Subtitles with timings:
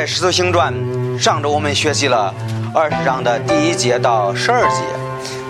[0.00, 0.72] 在《使徒行传》
[1.18, 2.34] 上周我们学习了
[2.74, 4.76] 二十章的第一节到十二节，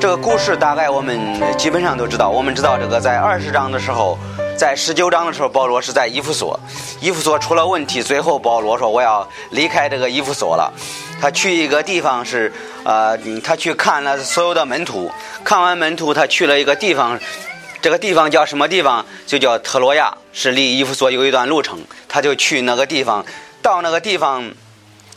[0.01, 1.17] 这个故事大概我们
[1.57, 2.31] 基本上都知道。
[2.31, 4.19] 我们知道这个在二十章的时候，
[4.59, 6.59] 在十九章的时候，保罗是在伊夫所，
[7.01, 10.73] 伊夫所出了问题，最后保罗说我要离开这个伊夫所了。
[11.21, 15.09] 他去一个地方是，呃，他去看了所有的门徒，
[15.45, 17.17] 看完门徒，他去了一个地方，
[17.81, 19.07] 这个地方叫什么地方？
[19.29, 23.25] 就叫特罗亚，是离伊夫所有一段路程，他就去那个地方。
[23.63, 24.53] 到那个地方，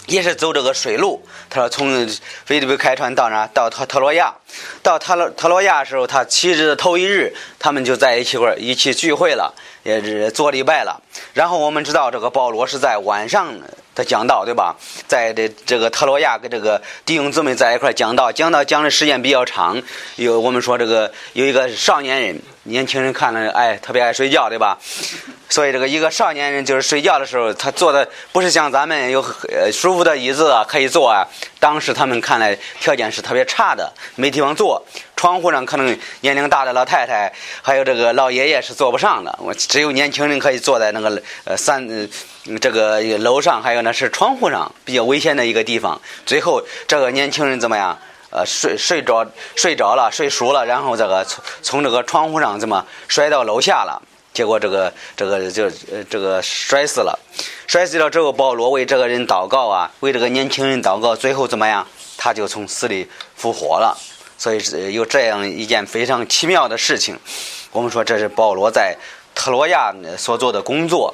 [0.08, 1.26] 也是走这个水路。
[1.50, 2.08] 他说从
[2.46, 3.48] 菲律宾开船到哪？
[3.48, 4.34] 到特特罗亚。
[4.82, 9.54] 到特罗特罗亚的时候，他七日头一日，他们就在一起块一起聚会了，
[9.84, 11.02] 也是做礼拜了。
[11.34, 13.54] 然后我们知道，这个保罗是在晚上
[13.96, 14.76] 的讲道，对吧？
[15.08, 19.82] 在这这个特罗亚跟这个弟兄姊妹在一块讲道，讲道讲的时间比较长。
[20.18, 24.78] 有我们说这个有一个少年人，年轻人看了爱特别爱睡觉，对吧？
[25.50, 31.28] 所以这个一个少年人就是睡觉的时候，他坐的不是像咱们有呃舒服的椅子啊可以坐啊。
[31.60, 34.84] 当时他们看来条件是特别差的，没地方坐。
[35.16, 39.34] 窗户上可能年龄大的老太太，还有这个老爷爷是坐不上的。
[39.42, 41.88] 我只有年轻人可以坐在那个呃三
[42.60, 46.02] 这个楼上，还有呢是窗户上比较危险的一个地方。
[46.26, 47.98] 最后这个年轻人怎么样？
[48.34, 49.24] 呃，睡睡着
[49.56, 54.02] 睡着了，睡熟了，然后这个从从这个窗户上怎么摔到楼下了？
[54.34, 57.20] 结果这个这个就呃这个摔死了。
[57.68, 61.16] 摔死了之后，保罗为这个人祷告啊，为这个年轻人祷告。
[61.16, 61.86] 最后怎么样？
[62.18, 63.96] 他就从死里复活了。
[64.40, 67.16] 所以有这样一件非常奇妙的事情。
[67.72, 68.98] 我们说这是保罗在
[69.36, 71.14] 特罗亚所做的工作。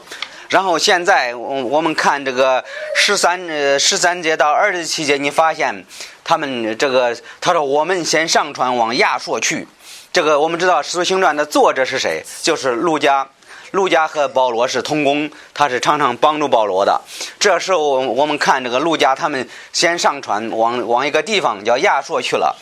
[0.50, 2.64] 然后现在我我们看这个
[2.96, 5.86] 十三呃十三节到二十七节，你发现
[6.24, 9.68] 他们这个他说我们先上船往亚述去。
[10.12, 12.24] 这个我们知道《使徒行传》的作者是谁？
[12.42, 13.28] 就是路加。
[13.72, 17.00] 路加和保罗是同工，他是常常帮助保罗的。
[17.40, 22.58] 这时候我们看这个路加，他们先上船往往一个地方叫亚述去了。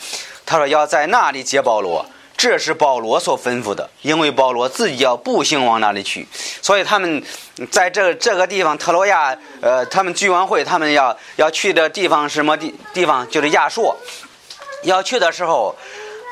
[0.45, 2.05] 他说要在那里接保罗，
[2.37, 6.27] 这是保罗所吩咐的，因为保罗自己要步行往那里去，
[6.61, 7.23] 所以他们
[7.71, 13.27] 在这这个地方特罗亚，呃，他们聚完会，他们要要去的地方什么地地方？
[13.29, 13.91] 就是亚述。
[14.83, 15.75] 要去的时候，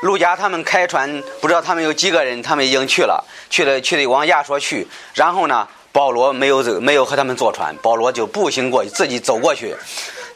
[0.02, 4.86] 陆家他们开船，不知道他们有几个人，他们已经去了，去了去的往亚述去。
[5.12, 9.74] 然后呢，保罗没有走，没有和他们坐船，保罗就步行过去，自己走过去。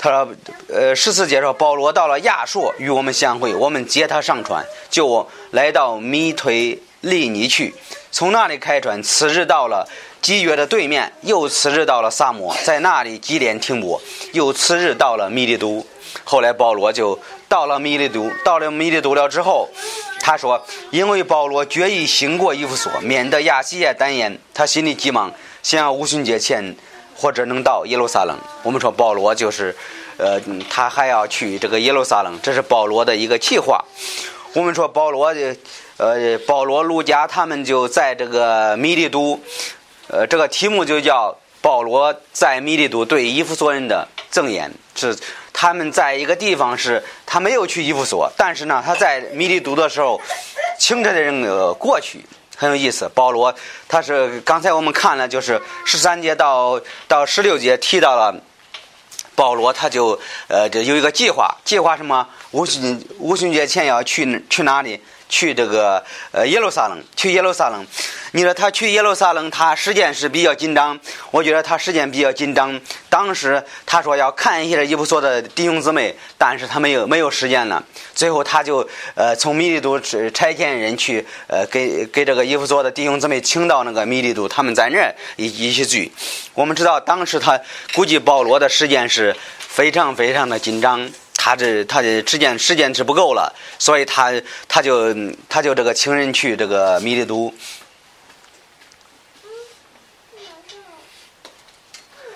[0.02, 0.28] 他说
[0.72, 7.74] ：“呃，十四节说，保罗到了亚述，与我们相会，我们接他上船，就来到米推利尼去，
[8.10, 9.86] 从那里开船，次日到了
[10.22, 14.00] 基约的对面，又次日到了萨摩，在那里几点停泊，
[14.32, 15.86] 又次日到了米利都。
[16.24, 19.68] 后来保罗就到了米利都，到了米利都了之后，
[20.18, 25.30] 他说，因为保罗决意行过伊夫所，免得亚细亚单言，他心里急忙，
[25.62, 26.74] 想要五旬节前。”
[27.20, 29.76] 或者能到耶路撒冷，我们说保罗就是，
[30.16, 33.84] 呃，他还要去这个耶路撒冷，这是保罗的一个计划。
[34.54, 35.54] 我们说保罗的，
[35.98, 39.38] 呃，保罗、路加他们就在这个米利都，
[40.08, 45.14] 呃，这个题目就叫保罗在米利都对伊夫所人的赠言，是
[45.52, 50.18] 他们在一个地方是，他没有去伊夫所，但是呢，他在米利都的时候，
[50.78, 52.24] 清晨的人呃过去。
[52.60, 53.54] 很有意思，保罗
[53.88, 56.78] 他是刚才我们看了，就是十三节到
[57.08, 58.38] 到十六节提到了
[59.34, 62.28] 保罗，他就呃就有一个计划，计划什么？
[62.50, 65.00] 五旬五旬节前要去去哪里？
[65.30, 67.86] 去这个呃耶路撒冷，去耶路撒冷。
[68.32, 70.98] 你说他去耶路撒冷，他时间是比较紧张。
[71.30, 72.78] 我觉得他时间比较紧张。
[73.08, 77.82] 当时他说要看一下伊夫所的弟兄姊妹，但是他没有没有时间了。
[78.14, 86.12] 最后他就呃从米利都差遣人去呃给给这个伊夫所的弟兄姊妹请到那个米利都，他们在那儿一一起聚。
[86.54, 87.58] 我们知道当时他
[87.94, 91.10] 估计保罗的时间是非常非常的紧张。
[91.42, 94.30] 他这他的时间时间是不够了，所以他
[94.68, 95.14] 他就
[95.48, 97.50] 他就这个请人去这个米利都，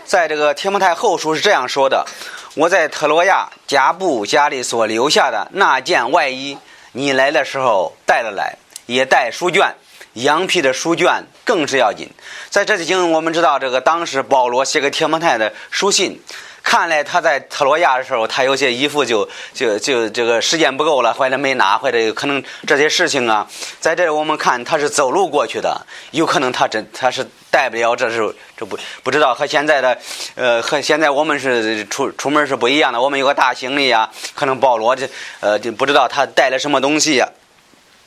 [0.06, 2.06] 在这个提摩太后书是这样说的：
[2.54, 6.56] 我在特罗亚加布家里所留下的那件外衣，
[6.92, 9.74] 你来的时候带了来，也带书卷，
[10.14, 12.08] 羊皮的书卷更是要紧。
[12.48, 16.22] 在这里经我们知道，这个当时保罗写给提摩太的书信。
[16.64, 23.46] 看来他在特洛亚的时候，他有些衣服就就就这个时间不够了，或者没拿，或者可能这些事情啊，
[23.78, 29.96] 在这我们看他是走路过去的，有可能他真他是带不了，这是这不不知道和现在的
[30.34, 35.08] 呃和现在我们是出出门是不一样的，我们有个大行李呀，可能保罗这
[35.40, 37.22] 呃就不知道他带了什么东西。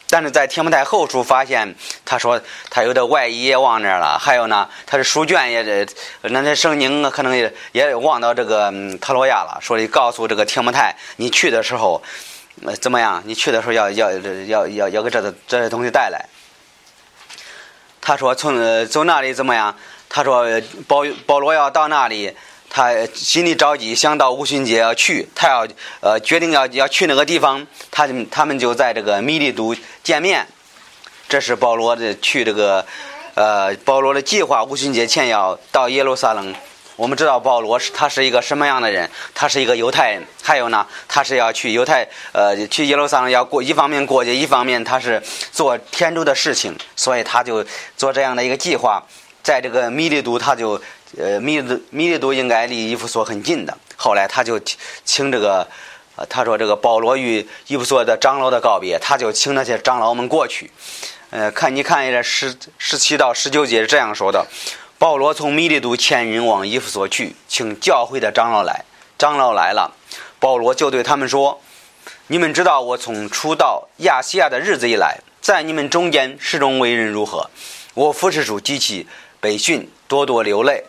[0.09, 1.75] 但是在提摩太后书发现，
[2.05, 5.85] 他说他有的外衣也忘那儿了，还有呢，他的书卷也这
[6.29, 9.57] 那些圣经可能也也忘到这个嗯特罗亚了。
[9.61, 12.01] 说的告诉这个提摩太，你去的时候，
[12.65, 13.21] 呃，怎么样？
[13.25, 16.25] 你去的时候要要要要要给这这些东西带来。
[17.99, 19.75] 他说从走那里怎么样？
[20.07, 20.45] 他说
[20.87, 22.35] 保保罗要到那里。
[22.77, 25.67] 他心里着急，想到五旬节要去，他要
[25.99, 30.45] 呃决定要要去那个地方，他他们就在这个米利都见面。
[31.27, 32.85] 这是保罗的去这个
[33.33, 36.53] 呃保罗的计划，五旬节前要到耶路撒冷。
[36.95, 39.09] 我们知道保罗是他是一个什么样的人？
[39.33, 40.23] 他是一个犹太人。
[40.43, 45.19] 还有呢，他是要去犹太呃去耶路撒冷要过，一方面过节，一方面他是
[45.51, 47.65] 做天主的事情，所以他就
[47.95, 49.03] 做这样的一个计划，
[49.41, 50.79] 在这个米利都他就。
[51.15, 53.77] 呃，米利米利都应该离伊夫所很近的。
[53.95, 54.59] 后来他就
[55.05, 55.65] 请这个，
[56.17, 60.69] 呃，他说这个保罗与伊夫所的长老的告别，他就请那些长老们过去。
[61.29, 64.45] 呃，看你看一下十十七到十九节是这样说的：
[64.97, 68.83] 保罗从米利都遣人往伊夫所去，请教会的长老来。
[69.17, 69.93] 长老来了，
[70.39, 71.59] 保罗就对他们说
[72.27, 77.49] ：“你们知道我从初到亚细亚的日子以来，在你们中间始终为人如何？
[77.95, 79.07] 我服侍主极其
[79.39, 80.83] 被训，多多流泪。”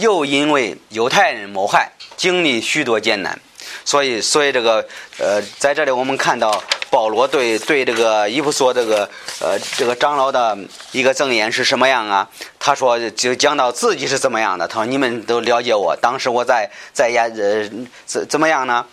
[0.00, 3.38] 又因为犹太人谋害，经历许多艰难，
[3.84, 4.86] 所以，所以这个，
[5.18, 9.08] 呃，在这里我们看到保罗对对这个伊夫所这个，
[9.40, 10.56] 呃，这个长老的
[10.92, 12.26] 一个赠言是什么样啊？
[12.58, 14.66] 他说，就讲到自己是怎么样的。
[14.66, 17.70] 他说，你们都了解我，当时我在在亚，呃，
[18.06, 18.84] 怎怎么样呢？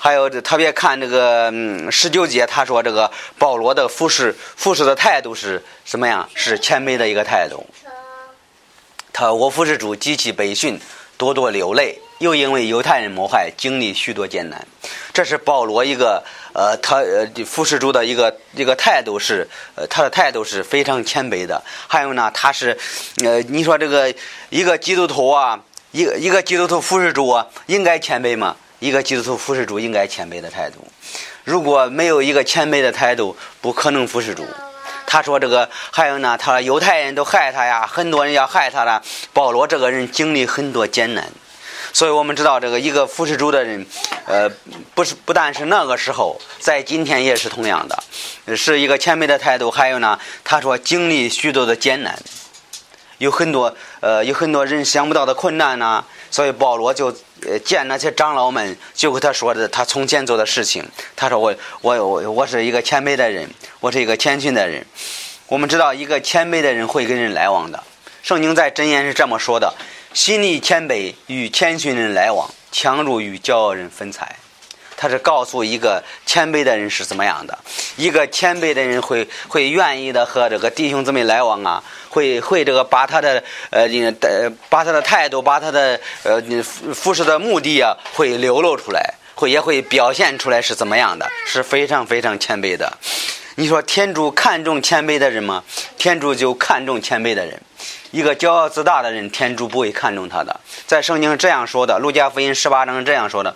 [0.00, 1.52] 还有特别看这个
[1.90, 6.28] 十九节，他说这个保罗的服侍服侍的态度是什么样？
[6.34, 7.64] 是谦卑的一个态度。
[9.18, 10.80] 他我服侍主极其悲训，
[11.16, 14.64] 多多流泪，又因为犹太人谋害，经历许多艰难。
[15.12, 16.22] 这是保罗一个
[16.52, 21.60] 呃，他呃服侍主的一个一个态度是，呃，他的态度是非常谦卑的。
[21.88, 22.78] 还有呢，他是
[23.24, 24.14] 呃，你说这个
[24.50, 25.58] 一个基督徒啊，
[25.90, 28.54] 一个一个基督徒服侍主啊，应该谦卑吗？
[28.78, 30.86] 一个基督徒服侍主应该谦卑的态度。
[31.42, 34.46] 如果没有一个谦卑的态度，不可能服侍主。
[35.10, 39.02] 他说：“这个还有呢，他说犹太人都害他呀，很多人要害他了。
[39.32, 41.26] 保罗这个人经历很多艰难，
[41.94, 43.86] 所以我们知道这个一个服侍主的人，
[44.26, 44.50] 呃，
[44.94, 49.70] 不是不但是那个时候，在今天也是同样的，是一个谦卑的态度。
[49.70, 52.14] 还有呢，他说经历许多的艰难。”
[53.16, 57.12] 有很多呃，有很多人想不到的困难呢，所以保罗就
[57.46, 60.84] 呃见那些长老们，就和他说的他从前做的事情。
[61.14, 63.48] 他说我我我我是一个谦卑的人，
[63.80, 64.84] 我是一个谦逊的人。
[65.46, 67.82] 我们知道一个谦卑的人会跟人来往的。
[68.22, 69.72] 圣经在箴言是这么说的：
[70.12, 74.36] 心里谦卑与谦逊人来往，强如与骄傲人分财。
[75.00, 77.56] 他是告诉一个谦卑的人是怎么样的，
[77.96, 81.80] 一个谦卑的人会会愿意的和这个弟兄姊妹来往啊，
[82.18, 92.92] 会会这个把他的呃你呃把他的态度，把他的呃你服侍的目的啊，会流露出来，会也会表现出来是怎么样的，是非常非常谦卑的。
[93.54, 95.62] 你说天主看重谦卑的人吗？
[95.96, 97.60] 天主就看重谦卑的人。
[98.10, 100.60] 一个骄傲自大的人，天主不会看重他的。
[100.86, 103.54] 在圣经这样说的，《路加福音》十八章这样说的。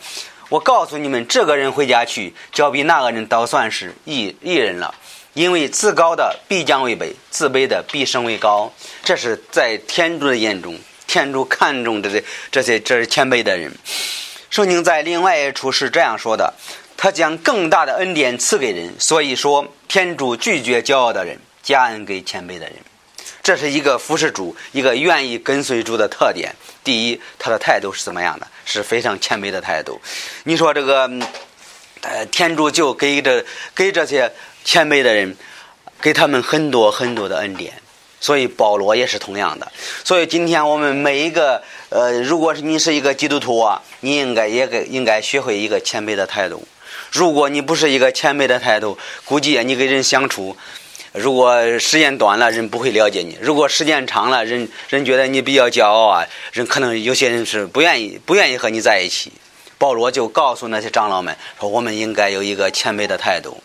[0.50, 4.94] 我告诉你们，这个人回家去，就比那个人倒算是异异人了。
[5.34, 8.72] 因为自高的必将为卑，自卑的必升为高。
[9.02, 13.72] 这是在天主的眼中，天主看重这些这些这是谦卑的人。
[14.50, 16.52] 圣经在另外一处是这样说的：
[16.96, 18.94] 他将更大的恩典赐给人。
[18.98, 22.74] 所以说，天主拒绝骄傲的人，加恩给谦卑的人。
[23.42, 26.54] 这是一个服侍主、一个愿意跟随主的特点。
[26.84, 28.46] 第一，他的态度是怎么样的？
[28.64, 30.00] 是非常谦卑的态度。
[30.44, 31.10] 你说这个，
[32.02, 34.30] 呃，天主就给这给这些
[34.64, 35.36] 谦卑的人，
[36.00, 37.72] 给他们很多很多的恩典。
[38.20, 39.72] 所以保罗也是同样的。
[40.04, 46.62] 所以今天我们每一个，呃，如果是你是一个基督徒啊，你应该也该应该学会一个谦卑的态度。
[47.10, 50.56] 如果你不是一个谦卑的态度，估计你跟人相处。
[51.10, 59.32] 如果时间短了，人不会了解你；如果时间长了，人人觉得你比较骄傲啊，人可能有些人是不愿意不愿意和你在一起。
[59.78, 63.60] 保罗就告诉那些长老们说：“我们应该有一个谦卑的态度。”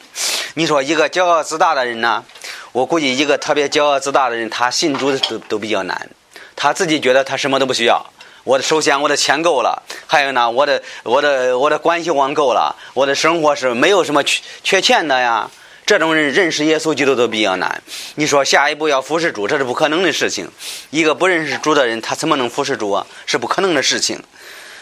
[0.57, 2.25] 你说一个骄傲自大的人呢？
[2.71, 6.09] 我估计一个特别骄傲自大的人，他信主都都比较难。
[6.55, 8.03] 他自己觉得他什么都不需要。
[8.43, 15.47] 我的首先我的钱够了，还有呢，我的我的我的关系网够了，我的生活是没有什么缺缺欠的呀。
[15.85, 17.83] 这种人认识耶稣基督都比较难。
[18.15, 20.49] 你说下一步要服侍主，这是不可能的事情。
[20.89, 23.05] 一个不认识主的人，他怎么能服侍主啊？
[23.27, 24.19] 是不可能的事情。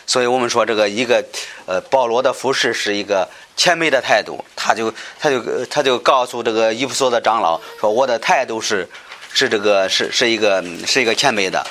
[0.08, 1.24] 所以我们说这个一个
[1.66, 8.88] 呃，保罗的服饰是一个谦卑的态度，他就他就他就告诉这个伊夫所的长老说，我的态度是
[9.34, 11.66] 是这个是是一个是一个谦卑的。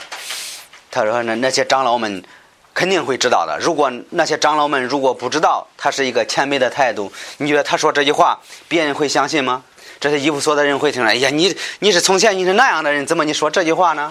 [0.90, 2.22] 他说那那些长老们
[2.72, 3.58] 肯定会知道的。
[3.60, 9.62] 如果那些长老们如果不知道他是一个谦卑的态度，你觉得他说这句话别人会相信吗？
[10.00, 14.10] 这些伊夫所的人会听哎呀，你你是从前你是那样的人，怎么你说这句话呢？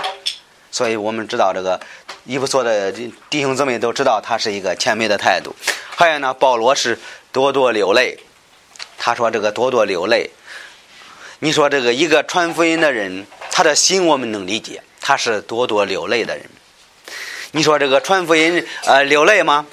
[0.71, 1.79] 所以我们知道这个
[2.25, 2.91] 伊夫所的
[3.29, 5.55] 弟兄姊妹都知道他是一个谦卑的态度。
[5.95, 6.99] 还有呢，保罗是
[7.31, 8.17] 多多流泪。
[8.97, 10.29] 他说这个多多流泪，
[11.39, 16.45] 你说这个一个传福音的人，他的心我们能理解，他是多多流泪的人。
[17.51, 19.65] 你说这个传福音呃流泪吗？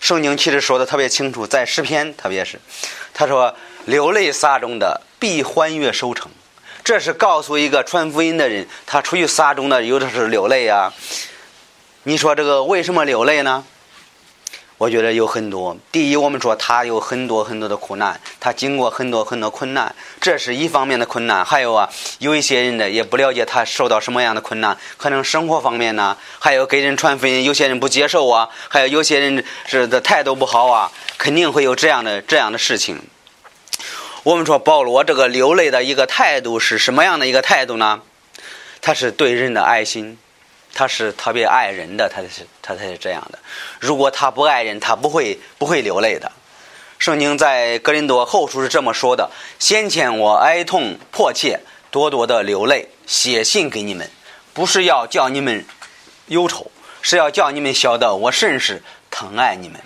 [0.00, 2.60] 圣经其实说的特别清楚，在诗篇特别是，
[3.14, 5.02] 他说流泪撒种的。
[5.20, 6.30] 必欢悦收成，
[6.82, 10.90] 这是告诉一个传福音的人，他出去撒种的，有的是流泪啊。
[12.04, 13.62] 你说这个为什么流泪呢？
[14.78, 15.76] 我觉得有很多。
[15.92, 21.44] 第一，我们说他有很多很多的苦难，他经过很多很多困难，这是一方面的困难。
[21.44, 32.98] 还有啊，有一些人呢也不了解他受到什么样的困难，可能生活方面呢，还有给人传福音，有些人不接受啊，还有有些人是的态度不好啊，肯定会有这样的这样的事情。
[34.22, 38.00] 我们说保罗这个流泪的一个态度是什么样的一个态度呢？
[38.80, 40.16] 他是对人的爱心，
[40.72, 43.38] 他是特别爱人的，他是他才是这样的。
[43.78, 46.30] 如果他不爱人，他不会不会流泪的。
[46.98, 51.60] 圣经在格林多后书是这么说的：先前我哀痛迫切，
[51.90, 54.10] 多多的流泪，写信给你们，
[54.52, 55.64] 不是要叫你们
[56.26, 59.80] 忧愁，是要叫你们晓得我甚是疼爱你们。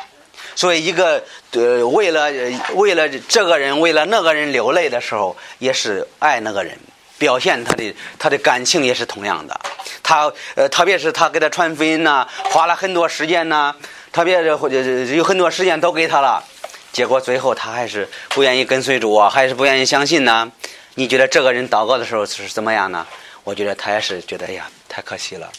[0.56, 2.30] 所以，一个呃，为了
[2.74, 6.78] 为了这个人，为了那个人流泪的时候，也是爱那个人，
[7.24, 9.58] 表现他的他的感情也是同样的。
[10.02, 13.74] 他呃，特别是他给他传福音呐，花了很多时间呐，
[14.12, 16.44] 特别是或者有很多时间都给他了，
[16.92, 20.52] 结果最后他还是不愿意跟随主啊，还是不愿意相信呢？
[20.96, 23.06] 你觉得这个人祷告的时候是怎么样呢？
[23.42, 25.50] 我觉得他也是觉得，哎呀，太可惜了。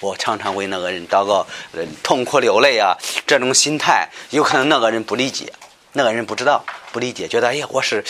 [0.00, 2.98] 我常常为那个人祷告，呃痛哭流泪啊！
[3.24, 5.52] 这种心态，有可能那个人不理解，
[5.92, 8.02] 那个人不知道，不理解，觉得哎呀，我是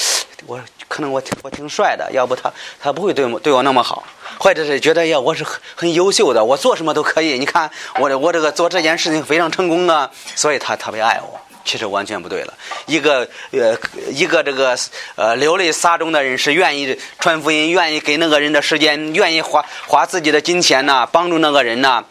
[0.47, 0.59] 我，
[0.93, 4.05] 可能我挺我挺帅的，要不他他不会对我对我那么好，
[4.39, 7.39] 或者是觉得呀，我是很很优秀的，我做什么都可以。
[7.39, 11.41] 你看我我这个做这件事情非常成功啊，所以他特别爱我。
[11.65, 12.53] 其实完全不对了。
[12.87, 13.75] 一个呃，
[14.11, 14.77] 一个这个
[15.15, 22.05] 呃流泪撒种的人是愿意传福音，愿意给那个人的时间，愿意花花自己的金钱呐，帮助那个人呐，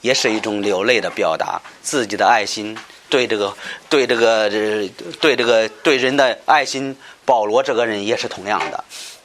[0.00, 2.76] 也是一种流泪的表达，自己的爱心
[3.10, 3.54] 对这个
[3.90, 4.48] 对这个
[5.20, 6.96] 对这个对人的爱心。
[7.26, 8.84] 保罗这个人也是同样的。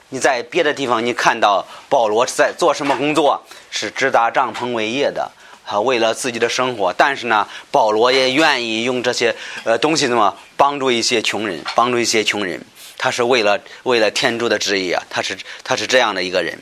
[0.09, 3.41] 你在别的地方你看到保罗在做什么工作？
[3.71, 5.31] 是支搭帐篷为业的。
[5.65, 12.63] 他为了自己的生活，但是呢，保罗也愿意用这些呃东西，怎么帮助一些穷人，帮助一些穷人。
[12.99, 16.59] 他是为了为了天主的旨意啊，他是他是这样的一个人。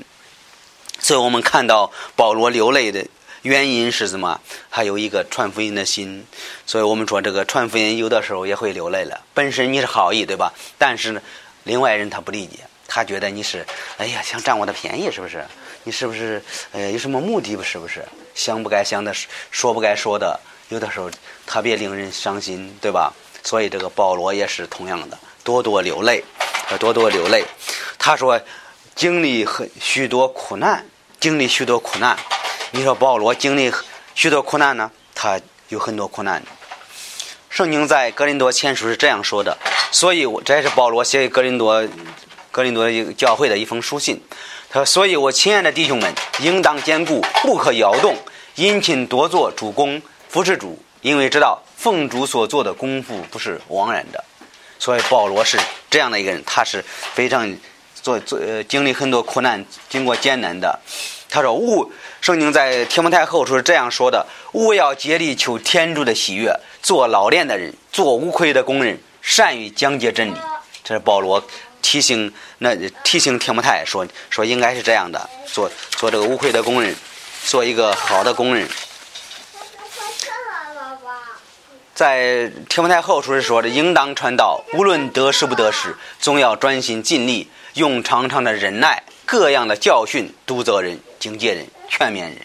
[0.99, 3.05] 所以我们看到保罗流泪的
[3.43, 4.39] 原因是什么？
[4.71, 6.25] 他有一个传福音的心。
[6.65, 9.21] 所以我们说这个传福音有的时候也会流泪了。
[9.33, 10.51] 本身你是好意，对吧？
[10.77, 11.21] 但是呢，
[11.63, 13.65] 另外人他不理解，他觉得你是
[13.97, 15.45] 哎呀想占我的便宜，是不是？
[15.83, 17.61] 你是不是呃有什么目的不？
[17.61, 19.13] 是不是想不该想的，
[19.51, 21.11] 说不该说的，有的时候
[21.45, 23.13] 特别令人伤心，对吧？
[23.43, 26.23] 所以这个保罗也是同样的，多多流泪，
[26.79, 27.43] 多多流泪。
[27.99, 28.39] 他说
[28.95, 30.85] 经历很许多苦难，
[31.19, 32.17] 经历许多苦难。
[32.75, 33.71] 你说保罗经历
[34.15, 34.89] 许多苦难呢？
[35.13, 35.39] 他
[35.69, 36.41] 有很多苦难。
[37.47, 39.55] 圣经在格林多前书是这样说的，
[39.91, 41.87] 所以我这也是保罗写给格林多
[42.49, 44.19] 格林多教会的一封书信。
[44.71, 48.17] 他说所以，我亲爱的弟兄们，应当坚固，不可摇动，
[48.55, 54.23] 殷勤多做主公，服侍主，因为知道奉主所做的功夫不是枉然的。
[54.79, 55.59] 所以，保罗是
[55.91, 57.55] 这样的一个人，他是非常
[58.01, 60.79] 做做呃经历很多苦难，经过艰难的。
[61.33, 70.35] 他说：“勿圣经在天摩太后书是这样说的：勿要竭力求天主的喜悦，做老练的人，做无愧的工人，善于讲解真理。”
[70.85, 71.43] 这是保罗。
[71.81, 76.95] 提醒那提醒铁木泰说说应该是这样的，做做这个无愧的工人，
[77.45, 78.69] 做一个好的工人。
[81.95, 92.37] 在铁木泰后书是说的，应当传道，无论得失不得失，总要专心尽力，用长长的忍耐，各样的教训，督责人，警戒人，劝勉人。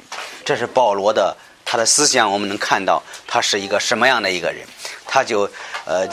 [0.44, 4.64] 这是保罗的他的思想，我们能看到他是一个什么样的一个人，
[5.04, 5.50] 他就
[5.85, 6.06] 呃。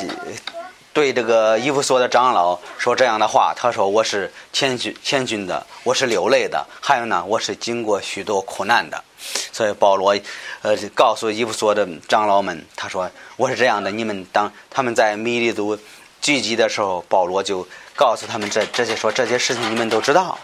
[0.95, 9.03] 对这个伊夫所的长老说这样的话，他说：“我是谦逊谦逊的，我是流泪的，还有呢，我是经过许多苦难的。”
[9.51, 10.17] 所以保罗，
[10.61, 15.77] 呃，告诉伊夫所的长老们，他说：“我是这样的，你们当他们在米利都
[16.21, 20.39] 聚集的时候，保罗就告诉他们这这些说这些事情你们都知道。”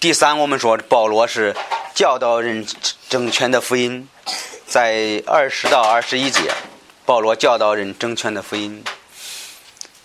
[0.00, 1.54] 第三，我们说保罗是
[1.94, 2.66] 教导人
[3.08, 4.08] 政权的福音，
[4.66, 6.50] 在二十到二十一节。
[7.04, 8.82] 保罗教导人政权的福音。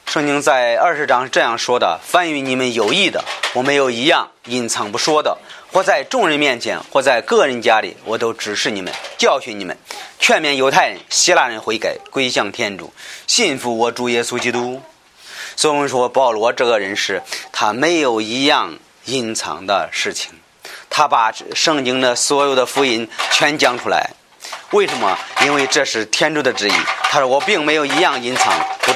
[0.06, 5.36] 圣经在二十章是这样说的：“凡与你们有益的，我没有一样隐藏不说的；
[5.74, 9.76] 或在众人面前，或在个人家里，我都指示你们，教训你们，
[10.20, 12.94] 劝勉犹太人、希腊人悔改，归向天主，
[13.26, 14.80] 信服我主耶稣基督。”
[15.58, 20.32] 所以我们说，保罗这个人是他没有一样隐藏的事情，
[20.90, 24.12] 他把圣经的所有的福音全讲出来。
[24.72, 25.18] 为什么？
[25.44, 26.74] 因为这是天主的旨意。
[27.04, 28.94] 他说：“我并没有一样隐藏，不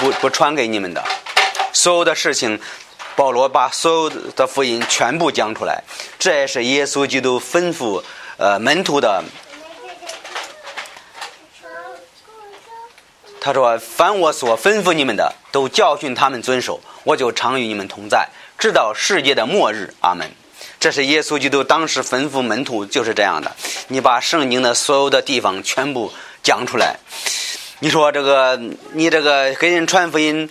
[0.00, 1.04] 不不传给你们的。
[1.72, 2.58] 所有的事情，
[3.14, 5.82] 保罗把所有的福音全部讲出来。
[6.18, 8.02] 这也是耶稣基督吩咐
[8.38, 9.22] 呃门徒的。
[13.40, 18.26] 他说：‘凡我所吩咐你们的，都教训他们遵守，我就常与你们同在，
[18.58, 20.28] 直到世界的末日。’阿门。”
[20.80, 23.50] 这是耶稣基督当时吩咐门徒就是这样的：
[23.88, 26.12] 你把圣经的所有的地方全部
[26.42, 26.96] 讲出来。
[27.80, 28.60] 你说这个，
[28.92, 30.48] 你这个给人传福音，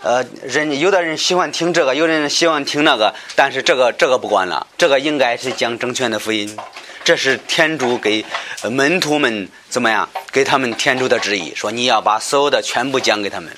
[0.00, 6.56] 呃，人有的人喜欢听这个，有的人喜欢听那个，但是这个这个不管了，这个应该是讲正确的福音。
[7.02, 8.24] 这是天主给
[8.70, 10.08] 门徒们怎么样？
[10.32, 13.50] 给他们天主的旨意，说你要把所有的全部讲给他们。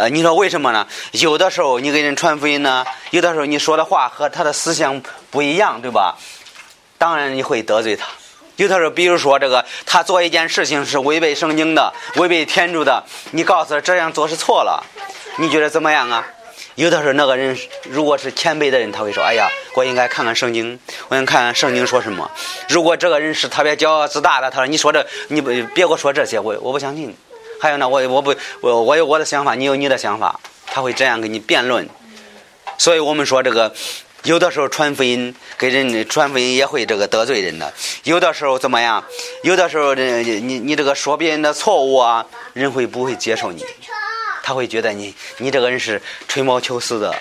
[0.00, 0.86] 呃，你说为什么呢？
[1.12, 6.16] 有的时候你给人传福音呢，有的时候你说的话和他的思想不一样，对吧？
[6.96, 8.06] 当然你会得罪他。
[8.56, 14.82] 有的时候，比如说这个，他做一件事情是违背圣经的，违背天主的，你告诉他这样做是错了，
[15.36, 16.26] 你觉得怎么样啊？
[16.76, 22.30] 有的时候那个人如果是谦卑的人，他会说：“哎呀，我应该看看圣经，我想看看圣经说什么。”
[22.70, 27.14] 如果这个人是特别骄傲自大的，他说：“你说这，你不别给我说这些，我我不相信。”
[27.60, 31.88] 还有呢，我我不我我有我的想法，你有你的想法，他会这样跟你辩论。
[32.78, 33.74] 所以我们说这个，
[34.22, 37.72] 有的时候传福音给人传福音也会这个得罪人的。
[38.04, 39.04] 有的时候怎么样？
[39.42, 43.62] 有的时候这你你这个说别人的错误啊，人会不会接受你？
[44.42, 47.14] 他会觉得你你这个人是吹毛求疵的。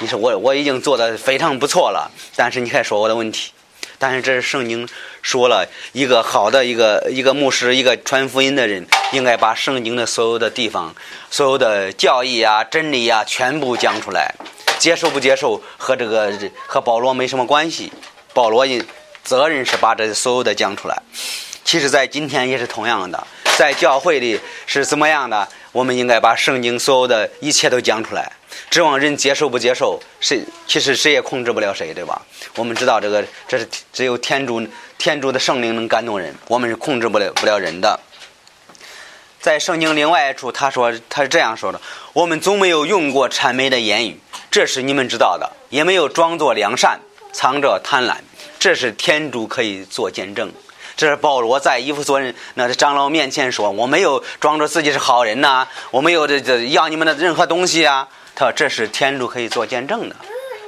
[0.00, 3.52] 你说我我已经做的非常不错了，但是你还说我的问题。
[3.96, 4.86] 但是这是圣经
[5.24, 10.94] 说了一个好的一个一个牧师，一个传福音的人，应该把圣经的所有的地方、
[11.30, 14.34] 所有的教义啊、真理啊，全部讲出来。
[14.78, 16.30] 接受不接受和这个
[16.66, 17.90] 和保罗没什么关系。
[18.34, 18.84] 保罗的
[19.22, 21.02] 责任是把这所有的讲出来。
[21.64, 25.48] 其实，在今天也是同样的，在教会里是怎么样的？
[25.72, 28.30] 我们应该把圣经所有的一切都讲出来。
[28.70, 32.20] 指望人接受不接受，谁其实谁也控制不了谁，对吧？
[32.56, 34.60] 我们知道这个，这是只有天主
[35.04, 38.00] 天主的圣灵能感动人，我们是控制不了不了人的。
[39.38, 41.78] 在圣经另外一处，他说他是这样说的：
[42.14, 44.18] 我们总没有用过谄媚的言语，
[44.50, 47.00] 这是你们知道的；也没有装作良善，
[47.34, 48.16] 藏着贪婪，
[48.58, 50.50] 这是天主可以做见证。
[50.96, 58.08] 这是保罗在伊夫所人那长老面前说：我没有装着自己是好人呐，我没有这这要你们的任何东西啊。
[58.34, 60.16] 他说：“这是天主可以做见证的。”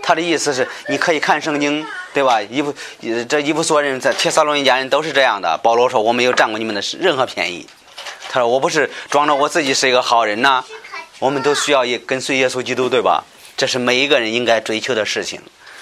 [0.06, 2.40] 他的意思是，你可以看圣经，对吧？
[2.40, 2.72] 一不，
[3.28, 5.58] 这一不所人在帖撒罗尼家人都是这样的。
[5.64, 7.66] 保罗说：“我没有占过你们的任何便宜。”
[8.30, 10.62] 他说：“我不是装着我自己是一个好人呐。”
[11.18, 13.24] 我们都需要也跟随耶稣基督，对吧？
[13.56, 15.40] 这是每一个人应该追求的事情。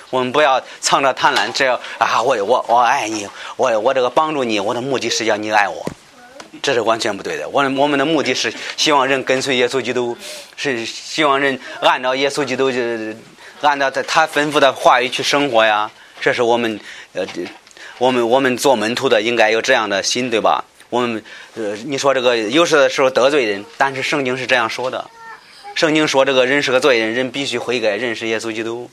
[0.09, 5.85] 我们不要藏着贪婪，只要啊，我我我爱你，我我这个帮助你，我的目的是要你爱我。
[6.63, 7.47] 这是完全不对的。
[7.49, 10.17] 我我们的目的是希望人跟随耶稣基督，
[10.57, 12.79] 是希望人按照耶稣基督就
[13.69, 15.91] 按照他他吩咐的话语去生活呀。
[16.21, 16.81] 这是我们
[17.13, 17.27] 呃，
[17.99, 20.65] 我们我们做门徒的应该有这样的心，对吧？
[20.91, 21.23] 我们
[21.55, 25.05] 呃，你说这个有时的时候得罪人，但是圣经是这样说的。
[25.75, 28.91] 圣经说这个人是个罪人，人必须悔改，认识耶稣基督。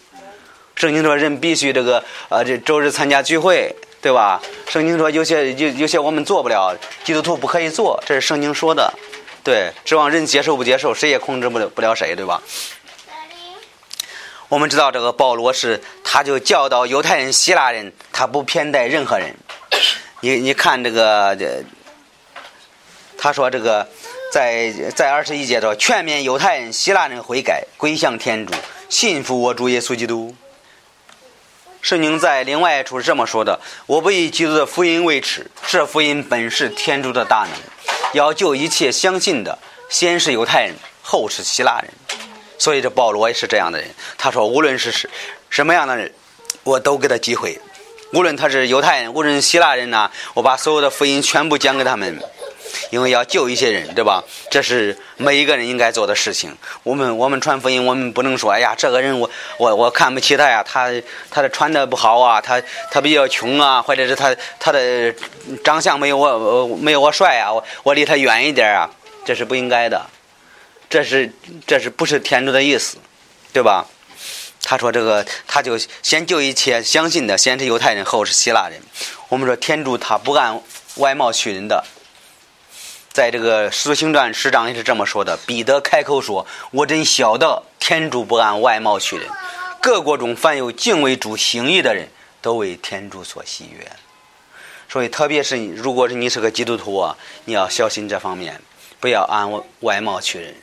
[0.76, 3.76] 圣经说人必须这个呃，这周日参加聚会。
[4.02, 4.42] 对吧？
[4.68, 8.92] 圣经说有些有有些我们做不了，基督徒不可以做，这是圣经说的。
[9.44, 12.42] 对，指望人接受不接受，谁也控制不了不了谁，对吧？
[14.52, 19.34] 我们知道这个保罗是，他就教导犹太人、希腊人，他不偏待任何人。
[20.20, 21.64] 你你看这个，
[23.18, 23.88] 他说这个
[24.30, 28.54] 在在二十一节说，劝勉犹太人、希腊人悔改，归向天主，
[28.90, 30.36] 信服我主耶稣基督。
[31.82, 37.54] 圣经在另外一处是这么说的：“我不以基督的福音为耻，这福音本是天主的大能，
[38.12, 39.58] 要救一切相信的，
[39.90, 41.90] 先是犹太人，后是希腊人。
[42.62, 43.90] 所以这保罗也是这样的人。
[44.20, 45.10] 他说，无论是什
[45.50, 46.12] 什么样的人，
[46.64, 47.60] 我都给他机会。
[48.14, 52.22] 无论他是犹太人，无论希腊人呐，我把所有的福音全部讲给他们。
[52.92, 54.24] 因为要救一些人，对吧？
[54.52, 56.56] 这是每一个人应该做的事情。
[56.84, 60.90] 我们我们传福音，我们不能说，哎呀，这个人我我我看不起他呀，他
[61.32, 65.12] 他的穿的不好啊，他他比较穷啊，或者是他他的
[65.64, 68.88] 长相没有我没有我帅啊，我我离他远一点啊，
[69.26, 70.06] 这是不应该的。
[70.92, 71.32] 这是
[71.66, 72.98] 这是不是天主的意思，
[73.54, 73.88] 对吧？
[74.62, 78.82] 他说这个，他就先救一切相信的，先是犹太人，后是希腊人。
[79.30, 80.62] 我们说天主他不按
[80.98, 81.86] 外貌取人的。
[83.14, 85.38] 在这个《使徒行传》十章也是这么说的。
[85.48, 89.28] 彼得开口说：“我真晓得天主不按外貌取人，
[89.82, 92.10] 各国中凡有敬畏主行义的人，
[92.42, 93.90] 都为天主所喜悦。
[94.90, 98.62] 所以，特别是如果是你是个基督徒啊，你要小心这方面，
[99.00, 99.50] 不要按
[99.80, 100.56] 外貌取人，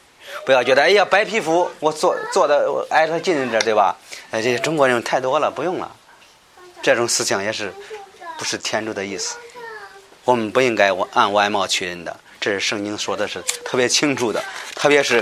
[0.45, 3.97] 不要觉得哎呀白皮肤，我坐坐的挨着近着，对吧？
[4.31, 5.91] 哎，这些中国人太多了，不用了。
[6.83, 7.73] 这种思想也是
[8.39, 9.37] 不是天主的意思。
[10.25, 14.41] 我们不应该按外貌取人的。”这是圣经说的是特别清楚的，
[14.77, 15.21] 特别是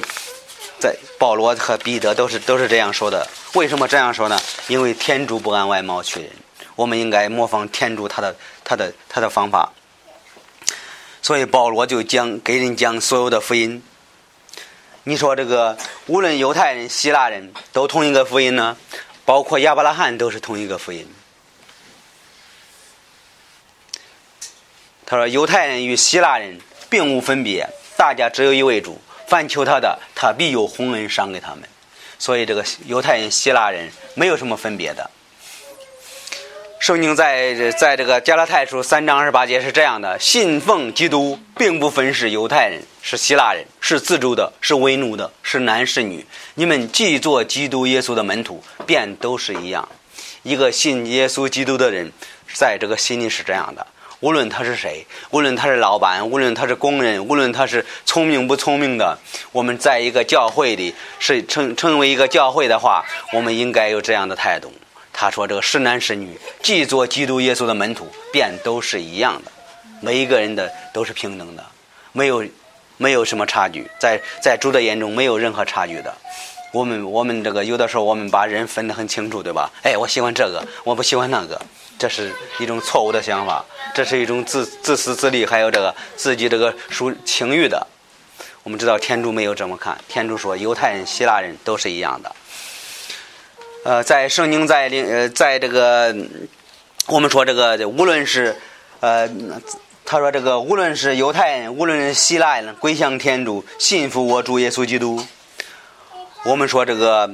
[0.79, 3.27] 在保罗和彼得都是都是这样说的。
[3.55, 4.39] 为什么这样说呢？
[4.69, 6.31] 因为天主不按外貌取人，
[6.75, 9.73] 我们应该模仿天主他的他的他的方法。
[11.23, 13.83] 所以保罗就讲给人讲所有的福音。
[15.09, 18.77] 你说这个无论犹太人、希腊人都同一个福音呢？
[19.25, 21.09] 包括亚伯拉罕都是同一个福音。
[25.05, 26.61] 他说犹太人与希腊人。
[26.89, 31.69] 并无分别，大家只有一位主，凡求他的，他必有洪恩赏给他们。
[32.17, 35.11] 所以这个犹太人、希腊人没有什么分别的。
[36.87, 46.25] 圣经在在这个加拉太书三章二十八节是这样的：信奉基督，并不分是犹太人，是希腊人，是自主的，是为奴的，是男是女。
[46.55, 49.89] 你们既做基督耶稣的门徒，便都是一样。
[50.45, 52.13] 一个信耶稣基督的人，
[52.55, 53.85] 在这个心里是这样的。
[54.21, 59.19] 无论他是谁，无论他是老板，无论他是工人，无论他是聪明不聪明的，
[59.51, 64.73] 我们在一个教会里是成成为一个教会的话，我们应该有这样的态度。
[65.19, 69.51] 他说：“这个是男是女，既做基督耶稣的门徒，便都是一样的，
[70.03, 71.65] 每一个人的都是平等的，
[72.13, 72.45] 没有
[72.99, 76.15] 没有什么差距，在在主的眼中没有任何差距的。
[76.71, 79.71] 我们我们这个有的时候我们把人分得很清楚，对吧？
[79.83, 81.59] 哎，我喜欢这个，我不喜欢那个。”
[81.99, 87.87] 这是一种错误的想法，这是一种自自私自利，还有这个自己这个属情欲的。
[88.63, 92.31] 我们知道天主没有这么看，天主说犹太人、希腊人都是一样的。
[93.87, 96.13] 呃，在圣经在领呃，在这个
[97.07, 98.57] 我们说这个无论是
[98.99, 99.31] 呃，
[100.05, 105.25] 他说这个无论是犹太人，无论是希腊人，归向天主，信服我主耶稣基督。
[106.43, 107.31] 我们说这个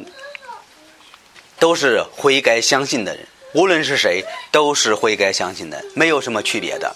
[1.58, 3.26] 都是悔改相信的人。
[3.54, 6.94] 无论是谁，都是悔该相信的，没有什么区别的。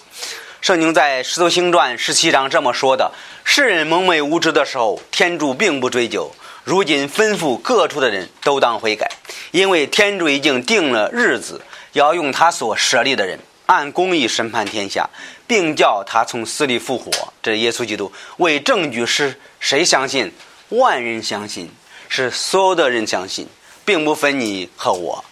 [0.61, 3.11] 圣经在《使徒行传》十七章这么说的：
[3.43, 6.31] 世人蒙昧无知的时候，天主并不追究；
[6.67, 9.09] 如今吩咐各处的人都当悔改，
[9.51, 11.61] 因为天主已经定了日子，
[11.93, 15.09] 要用他所设立的人按公义审判天下，
[15.47, 17.09] 并叫他从死里复活。
[17.41, 20.29] 这是耶稣基督为证据，是谁相信？
[20.67, 21.71] 万人相信，
[22.09, 23.47] 是所有的人相信，
[23.85, 25.23] 并不分你和我。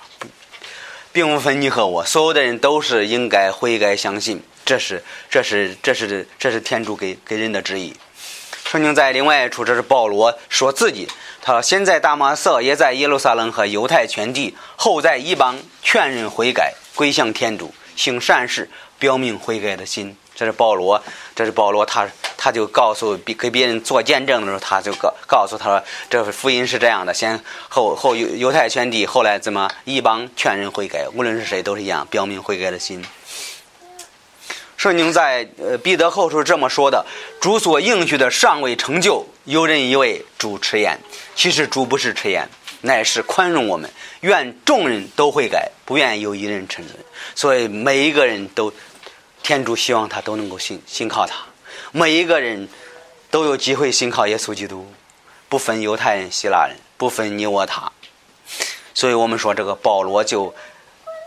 [1.12, 7.94] 并不分你和我，所有的人都是应该悔改相信，这是这是这是这是天主给给人的旨意。
[8.66, 11.08] 圣经在另外一处，这是保罗说自己，
[11.46, 21.00] 他说：“现在大马色也在耶路撒冷和犹太全地，后在一邦劝人悔改，归向天主，行善事，表明悔改的心。”这是保罗，
[21.36, 33.06] 这是保罗，他他就告诉给别人做见证的时候，他就告告诉他说，这福音是这样的，先后后犹犹太全地，后来怎么一邦劝人悔改，无论是谁都是一样，表明悔改的心。
[34.78, 37.06] 圣经在呃彼得后书这么说的：
[37.40, 41.00] 主所应许的尚未成就，有人以为主持言，
[41.36, 42.50] 其实主不是迟延，
[42.82, 43.90] 乃是宽容我们，
[44.22, 46.98] 愿众人都悔改，不愿有一人沉沦。
[47.36, 48.74] 所以每一个人都。
[49.44, 51.36] 天主希望他都能够信信靠他，
[51.92, 52.68] 每一个人
[53.30, 54.92] 都有机会信靠耶稣基督，
[55.48, 57.92] 不分犹太人、希腊人，不分你我他。
[58.96, 60.52] 所以我们说，这个保罗就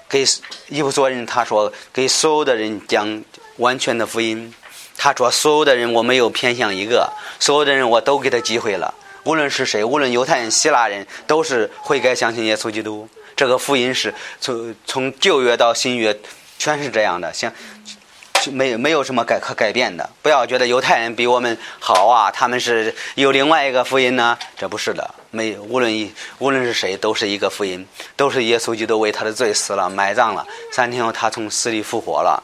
[0.09, 0.25] 给
[0.66, 3.23] 一弗所人，他说给所有的人讲
[3.59, 4.53] 完全的福音。
[4.97, 8.92] 他说，所有的人我没有偏向一个，所有的人我都给他机会了。
[9.29, 13.07] 无论是谁，无论犹太人、希腊人，都是悔改相信耶稣基督。
[13.37, 16.19] 这个福音是从从旧约到新约，
[16.59, 17.31] 全是这样的。
[17.35, 17.53] 像
[18.51, 20.09] 没没有什么改可改变的。
[20.23, 25.14] 不要觉得犹太人比我们好啊，他们是有另外一个福音呢，这不是的。
[25.31, 27.87] 没无论一无论是谁，都是一个福音，
[28.17, 32.43] 都是耶稣基督为他的罪死了，埋葬了，三天后他从死里复活了。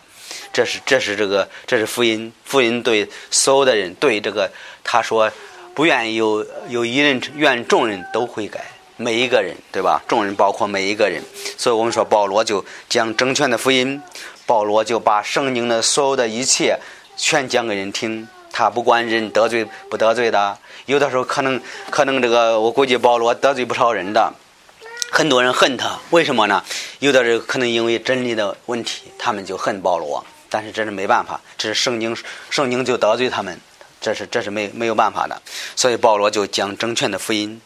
[0.52, 4.50] 这是这是这个这是福音，福音对所有的人，对这个
[4.84, 5.32] 他说
[5.74, 8.64] 不愿意有有一人愿众人都悔改。
[8.96, 10.00] 每一个人，对吧？
[10.06, 11.20] 众人包括每一个人，
[11.58, 14.00] 所以我们说保罗就讲正确的福音，
[14.46, 16.78] 保罗就把圣经的所有的一切
[17.16, 18.28] 全讲给人听。
[18.52, 20.56] 他不管人得罪不得罪的，
[20.86, 21.60] 有的时候可能
[21.90, 24.32] 可能这个我估计保罗得罪不少人的，
[25.10, 26.62] 很多人恨他，为什么呢？
[27.00, 32.16] 有的人可能因为真理的问题，他们就恨保罗，但是这是没办法，这是圣经，
[32.48, 33.58] 圣经就得罪他们。
[34.04, 35.40] 这是这是没没有办法的，
[35.74, 37.58] 所以保罗就讲正确的福音，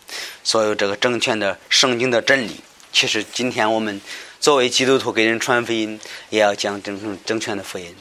[0.44, 2.60] 所有这个正确的圣经的真理。
[2.92, 4.00] 其实今天我们
[4.38, 5.98] 作为基督徒给人传福音，
[6.30, 7.92] 也要讲正正确的福音。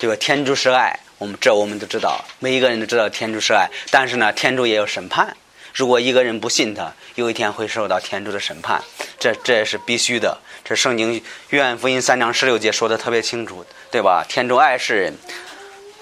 [0.00, 3.70] 这个天主是爱，我们这我们都知道，每一个人都知道天主是爱。
[3.88, 5.36] 但是呢，天主也有审判。
[5.72, 8.82] 如果一个人不信他，有一天会受到天主的审判，
[9.20, 10.36] 这这也是必须的。
[10.64, 14.26] 这圣经约翰福音三章十六节说的特别清楚，对吧？
[14.28, 15.14] 天主爱世人。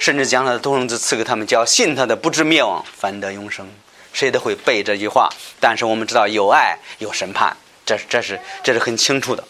[0.02, 3.72] 甚至将他的独生子赐给他们，叫信他的不知灭亡，反得永生。
[4.12, 5.30] 谁都会背这句话。
[5.60, 9.44] 但是我们知道有爱有审判，这这是这是很清楚的。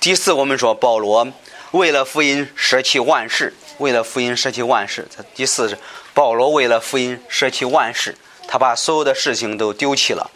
[0.00, 1.26] 第四，我们说保罗
[1.70, 5.08] 为了福音舍弃万事，为了福音舍弃万事。
[5.34, 5.78] 第四是
[6.12, 10.30] 保罗为了福音舍弃万事，他把所有的事情都丢弃了，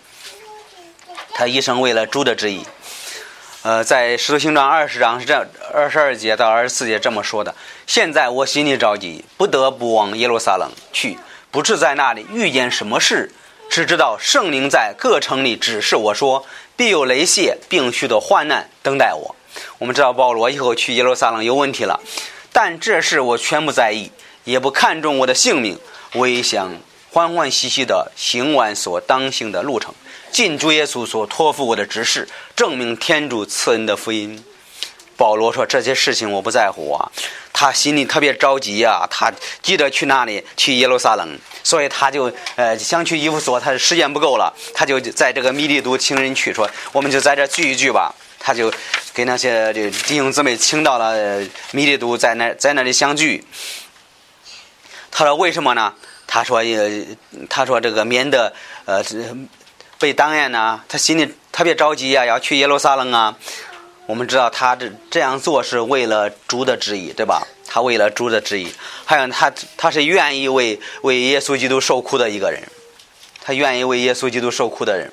[1.34, 2.64] 他一生为了主的旨意。
[3.62, 5.44] 呃，在使徒行传二十章是这
[5.74, 7.52] 二十二节到二十四节这么说的。
[7.88, 11.18] 现在我心里着急，不得不往耶路撒冷去，
[11.50, 13.32] 不知在那里遇见什么事，
[13.68, 19.34] 只知道圣灵在各城里指示我说，必有雷泄，并许多患难等待我。
[19.78, 22.00] 我们知道保罗以后去耶路撒冷有问题了，
[22.52, 24.12] 但这事我全不在意，
[24.44, 25.76] 也不看重我的性命，
[26.12, 26.76] 我也想
[27.10, 29.92] 欢欢喜喜的行完所当行的路程。
[30.30, 34.42] 尽主耶稣所托付我的指示，证明天主赐恩的福音。
[35.16, 37.10] 保罗说：“这些事情我不在乎啊。”
[37.52, 40.44] 他心里特别着急呀，他急着去那里？
[40.56, 48.14] 去耶路撒冷，所以他就呃想去伊夫所，他时间不够了，他就在这个米利都请人去，说我们就在这聚一聚吧。
[48.38, 48.72] 他就
[49.12, 53.44] 给那些弟兄姊妹请到了米利都，在那在那里相聚。
[55.10, 55.92] 他说：“为什么呢？”
[56.28, 57.04] 他说：“呃，
[57.50, 58.52] 他说这个免得
[58.84, 59.02] 呃。”
[59.98, 63.36] 被当验呢，他心里特别着急呀，要去耶路撒冷啊。
[64.06, 67.46] 我们知道他这这样做是为了主的旨意，对吧？
[67.66, 68.72] 他为了主的旨意，
[69.04, 72.62] 还有他他是愿意为为耶稣基督受苦的一个人，
[73.42, 75.12] 他愿意为耶稣基督受苦的人。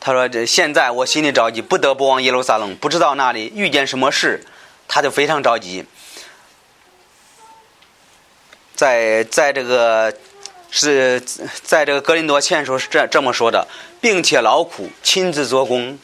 [0.00, 4.46] 他说：“这现在我心里着急，不得不往耶路撒冷，不知道那里遇见什么事，
[4.86, 5.84] 他就非常着急。
[8.76, 10.16] 在在这个。”
[10.78, 11.18] 是
[11.62, 13.66] 在这个格林多前书是这这么说的，
[13.98, 15.98] 并且劳苦亲自做工，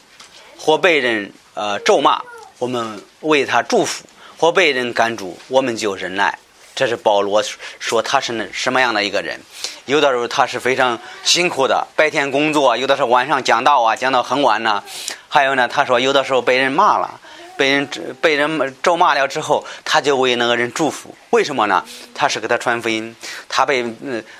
[0.57, 2.19] 或被人呃咒骂，
[2.57, 4.03] 我们为他祝福；
[4.35, 6.39] 或被人赶逐，我们就忍耐。
[6.73, 7.43] 这是保罗
[7.77, 9.39] 说他是那什么样的一个人？
[9.85, 14.83] 有的时候他是非常辛苦的，白天工作，有的时候晚上讲道啊，讲到很晚呢。
[15.29, 17.19] 还有呢，他说有的时候被人骂了。
[17.57, 17.87] 被人
[18.21, 21.15] 被人咒骂了之后，他就为那个人祝福。
[21.29, 21.83] 为什么呢？
[22.13, 23.15] 他是给他传福音。
[23.47, 23.85] 他被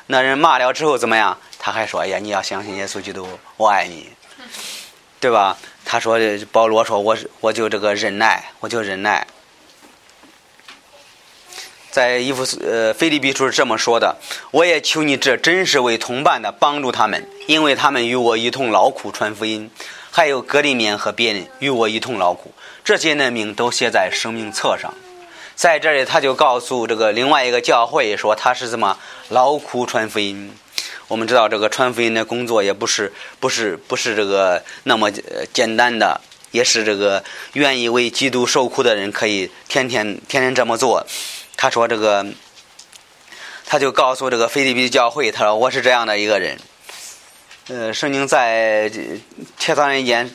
[0.07, 1.37] 那人骂了之后怎么样？
[1.59, 4.09] 他还说：“哎呀，你要相信耶稣基督，我爱你，
[5.19, 6.17] 对吧？”他说
[6.51, 9.25] ：“保罗说，我我就这个忍耐，我就忍耐。”
[11.89, 14.17] 在伊夫呃菲利比书是这么说的
[14.49, 19.69] ：“我也求你这真是为同伴的帮助他们，因为他们与我一同劳苦传福音，
[20.15, 22.53] 还有格里面和别人与我一同劳苦。”
[22.85, 24.93] 这些的名都写在生命册上，
[25.55, 28.99] 在这里他就告诉这个另外一个教会说他是怎么
[29.29, 30.53] 劳苦传福音。
[31.07, 35.09] 我们知道这个传福音的工作也不是不是不是这个那么
[35.51, 36.21] 简单的，
[36.51, 37.23] 也是这个
[37.53, 41.07] 愿意为基督受苦的人可以天天天天这么做。
[41.57, 42.25] 他说这个，
[43.65, 46.59] 他就告诉这个菲律宾教会，他说我是这样的一个人。
[47.69, 48.91] 呃，圣经在
[49.57, 50.29] 铁三人间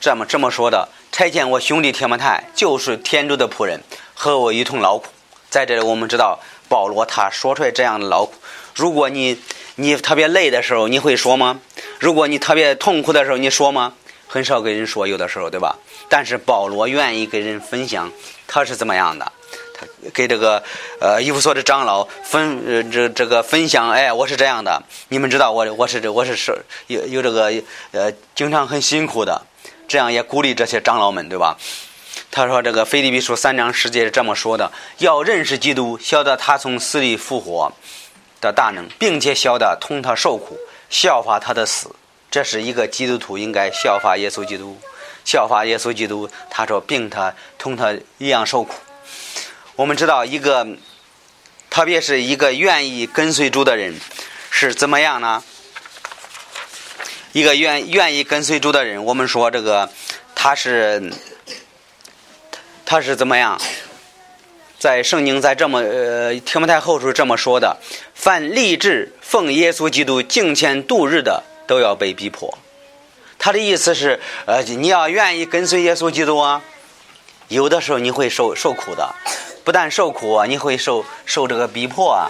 [0.00, 0.88] 这么这么说的。
[1.12, 3.80] 差遣我兄弟铁木泰，就是天主的仆人，
[4.14, 5.06] 和我一同劳苦。
[5.48, 8.32] 在这里，我们知道保罗他说出来这样的劳苦。
[8.74, 9.38] 如果你
[9.76, 11.60] 你特别累的时候，你会说吗？
[12.00, 13.92] 如果你特别痛苦的时候，你说吗？
[14.26, 15.78] 很少跟人说，有的时候，对吧？
[16.08, 18.10] 但是保罗愿意跟人分享
[18.48, 19.30] 他是怎么样的，
[20.14, 20.62] 给这个
[21.00, 23.90] 呃伊夫所的长老分呃这这个分享。
[23.90, 27.52] 哎，我是这样的，你们知道我我是这我是是有有这个
[27.92, 29.42] 呃经常很辛苦的。
[29.88, 31.58] 这样也鼓励这些长老们，对吧？
[32.30, 37.70] 他说：“这个腓立比书三章十节是这么说的：要认识基督，晓得他从死里复活
[38.40, 40.56] 的大能，并且晓得同他受苦，
[40.88, 41.90] 效法他的死。
[42.30, 44.78] 这是一个基督徒应该效法耶稣基督，
[45.26, 46.30] 效法耶稣基督。
[46.48, 48.72] 他说，并他同他一样受苦。
[49.76, 50.66] 我们知道，一个
[51.70, 53.94] 特别是一个愿意跟随主的人
[54.50, 55.42] 是怎么样呢？
[57.32, 59.90] 一个愿愿意跟随主的人，我们说这个
[60.34, 61.12] 他是。”
[62.84, 63.58] 他是怎么样？
[64.78, 67.78] 在圣经在这么呃提摩太后书这么说的：
[68.14, 72.58] 凡立志奉耶稣基督敬虔度日的，都要被逼迫。
[73.38, 76.60] 他的意思是，呃，你要愿意跟随耶稣基督啊，
[77.48, 79.14] 有的时候你会受受苦的，
[79.64, 82.28] 不但受苦，你会受受这个逼迫啊。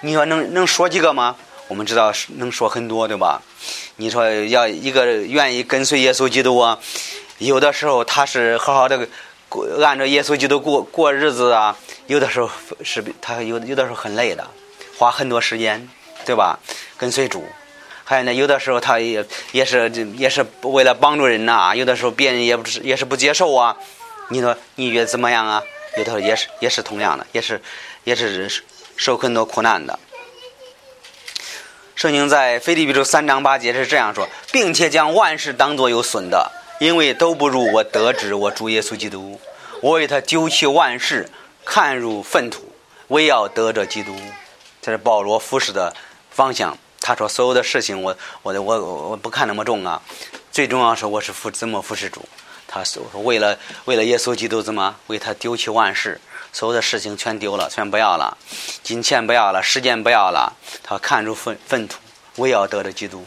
[0.00, 1.36] 你说能能说几个吗？
[1.68, 3.40] 我们知道能说很多，对吧？
[3.96, 6.78] 你说要一个愿意跟随耶稣基督啊，
[7.38, 9.08] 有的时候他是好好的
[9.48, 9.66] 过。
[9.82, 12.50] 按照耶稣基督过过日子啊，有的时候
[12.82, 14.46] 是他有有的时候很累的，
[14.98, 15.88] 花很多时间，
[16.26, 16.58] 对吧？
[16.98, 17.44] 跟随主，
[18.04, 23.74] 还有呢，有的时候他也也是也是为了帮助人呐，有的时候别人也不是也是不接受啊。
[24.28, 25.62] 你说你觉得怎么样啊？
[25.96, 27.60] 有的也是也是同样的，也是
[28.04, 28.62] 也是
[28.96, 29.98] 受很多苦难的。
[31.94, 36.50] 圣经在腓立比书三章八节是这样说，并且将万事当作有损的。
[36.80, 39.40] 因为都不如我得知我主耶稣基督，
[39.80, 41.30] 我为他丢弃万事，
[41.64, 42.72] 看入粪土，
[43.08, 44.14] 为要得着基督。
[44.82, 45.94] 这是保罗服侍的
[46.30, 46.76] 方向。
[47.00, 50.02] 他说：“所有的事情，我我我我不看那么重啊。
[50.50, 52.26] 最重要是我是服怎么服侍主。
[52.74, 56.20] 他说为了为了耶稣基督怎么为他丢弃万事，
[56.52, 58.36] 所有的事情全丢了，全不要了，
[58.82, 60.56] 金钱不要了，时间不要了。
[60.82, 62.00] 他看出粪粪土，
[62.38, 63.24] 为要得着基督。”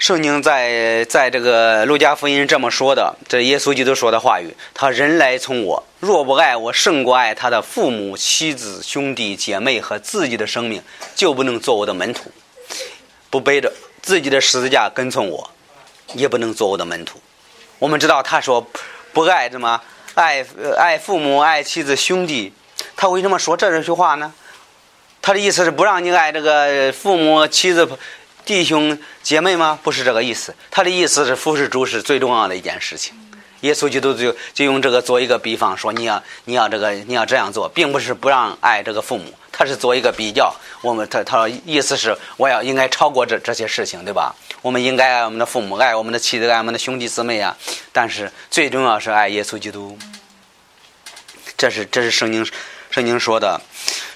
[0.00, 10.82] 圣经在在这个路加福音这么说的，这耶稣基督说的话语：他人来从我，若不爱我胜过爱他的父母、妻子、兄弟姐妹和自己的生命，
[11.14, 12.32] 就不能做我的门徒；
[13.30, 13.72] 不背着
[14.02, 15.50] 自己的十字架跟从我，
[16.14, 17.20] 也不能做我的门徒。
[17.78, 18.66] 我们知道他说
[19.12, 19.80] 不爱什么
[20.14, 20.44] 爱
[20.76, 22.52] 爱父母、爱妻子、兄弟，
[22.96, 24.32] 他为什么说这句话呢？
[25.22, 27.88] 他的意思是不让你爱这个父母、妻子。
[28.42, 29.78] 弟兄姐妹吗？
[29.82, 30.52] 不是这个意思。
[30.70, 33.14] 他的意思是服侍主是最重要的一件事情。
[33.60, 40.54] 耶稣基督就就用这个做一个比方，说你要你要这个你要这样做，并不是不让爱这个父母，他是做一个比较。
[40.80, 44.34] 我们他他说意思是我要应该超过这这些事情，对吧？
[44.62, 47.56] 我们应该爱我们的父母，爱我们的妻子，爱我们的兄弟姊妹啊。
[47.92, 49.98] 但是最重要是爱耶稣基督。
[51.56, 52.46] 这是这是圣经
[52.90, 53.60] 圣经说的，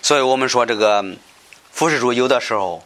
[0.00, 1.04] 所以我们说这个
[1.70, 2.82] 服侍主有的时候。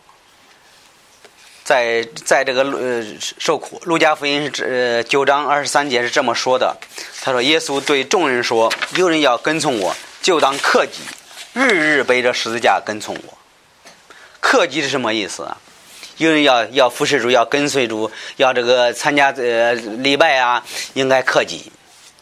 [1.69, 3.05] 在在这个呃
[3.39, 6.75] 受苦，路加福音是呃九章二十三节是这么说的。
[7.21, 11.03] 他说：“耶稣对众人说，有人要跟从我，就当克己，
[11.53, 13.37] 日日背着十字架跟从我。
[14.41, 15.59] 克己是什么意思啊？
[16.17, 21.71] 有人要要服侍主，要跟随主，要这个参加呃礼拜啊，应该克己。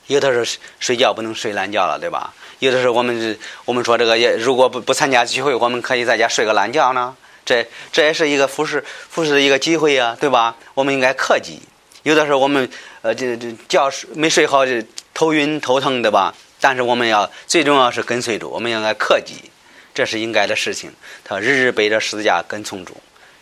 [0.08, 0.44] 有的时候
[0.80, 2.34] 睡觉不能睡懒觉了，对吧？
[2.58, 7.14] 有的时候我们我们说这个也如果不不参加聚会，我们可以在家睡个懒觉呢。”
[7.46, 10.56] 这这也是一个服侍服侍的一个机会呀，对吧？
[10.74, 11.60] 我们应该克己。
[12.02, 12.68] 有的时候我们
[13.00, 14.72] 呃这这觉没睡好就
[15.14, 16.34] 头晕头疼，对吧？
[16.60, 19.50] 但是我们要最重要是跟随主，我们应该克己，
[19.94, 20.92] 这是应该的事情。
[21.22, 22.96] 他日日背着十字架跟从主，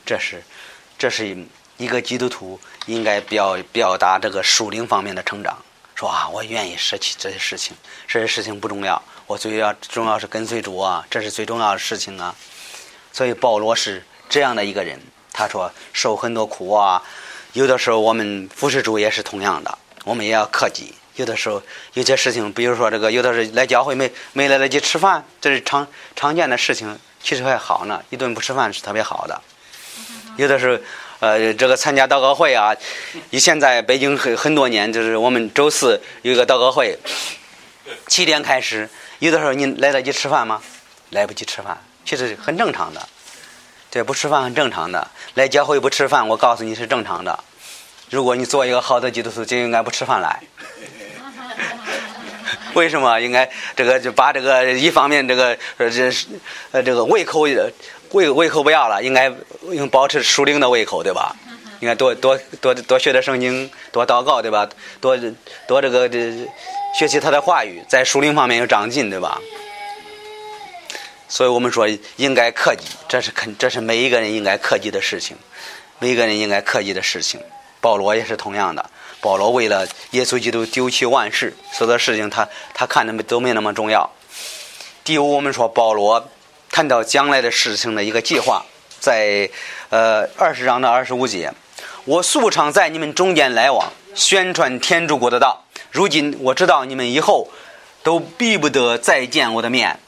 [0.05, 0.43] 这是
[0.99, 1.37] 这是
[1.77, 5.57] 一个基督徒应该表表达这个属灵方面的成长。
[5.95, 7.75] 说啊，我愿意舍弃这些事情，
[8.09, 12.35] 这些事情不重要，我最要重要是跟随主啊，这是最重要的事情啊。
[13.15, 15.01] 所以保罗是这样的一个人，
[15.33, 17.01] 他说受很多苦啊，
[17.53, 20.93] 有的时候我们服侍主也是同样的，我们也要克己。
[21.15, 29.41] 有的时候有些事情，比如说这个，有的是来教会没没来得及吃饭，这是常常见的事情，其实还好呢，一顿不吃饭是特别好的。
[30.37, 30.83] 有的时候，
[31.21, 32.75] 呃，这个参加祷告会啊，
[33.31, 36.99] 以现在北京很很多年，就是我们周四有一个祷告会，
[38.09, 40.61] 七点开始，有的时候你来得及吃饭吗？
[41.11, 41.79] 来不及吃饭。
[42.05, 43.09] 其实很正常的，
[43.91, 45.11] 对，不吃饭很正常的。
[45.35, 47.39] 来教会不吃饭，我告诉你是正常的。
[48.11, 50.41] 如果你做一个好的基督徒，就应该不吃饭来。
[52.75, 53.21] 为什么？
[53.21, 56.13] 应该这个就把这个一方面这个呃这
[56.73, 57.49] 呃这个胃口
[58.13, 59.33] 胃胃口不要了，应该
[59.71, 61.35] 应保持属灵的胃口，对吧？
[61.81, 64.69] 应该多多多多学点圣经，多祷告，对吧？
[65.01, 65.17] 多
[65.67, 66.49] 多这个这
[66.97, 69.41] 学习他的话语，在属灵方面有长进，对吧？
[71.29, 75.37] 所以我们说应该克己，这是肯，这是每一个人应该克己的事情，
[75.99, 77.41] 每一个人应该克己的事情。
[77.81, 78.91] 保罗也是同样的。
[79.21, 84.11] 保罗为了耶稣基督丢弃万事，所有的事情他他看的都没那么重要。
[85.03, 86.29] 第五，我们说保罗
[86.71, 88.65] 谈到将来的事情的一个计划，
[89.01, 89.49] 在
[89.91, 91.53] 呃二十章的二十五节，
[92.05, 95.65] 我素常在你们中间来往，宣传天主国的道。
[95.91, 97.49] 如今我知道你们以后
[98.03, 100.01] 都必不得再见我的面，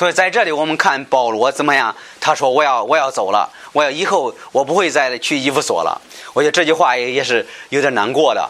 [0.00, 1.94] 所以在这里我们看保罗怎么样？
[2.18, 6.00] 他说我要我要走了，我要以后我不会再去伊夫所了。
[6.32, 8.48] 我觉得这句话也也是有点难过的。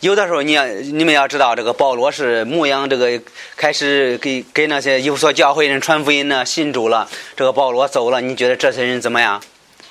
[0.00, 3.20] 有的时候，你要你们要知道，这个保罗是牧羊，这个
[3.56, 7.06] 开始给给那些有所教会人传福音呢，信主了。
[7.36, 9.42] 这个保罗走了，你觉得这些人怎么样？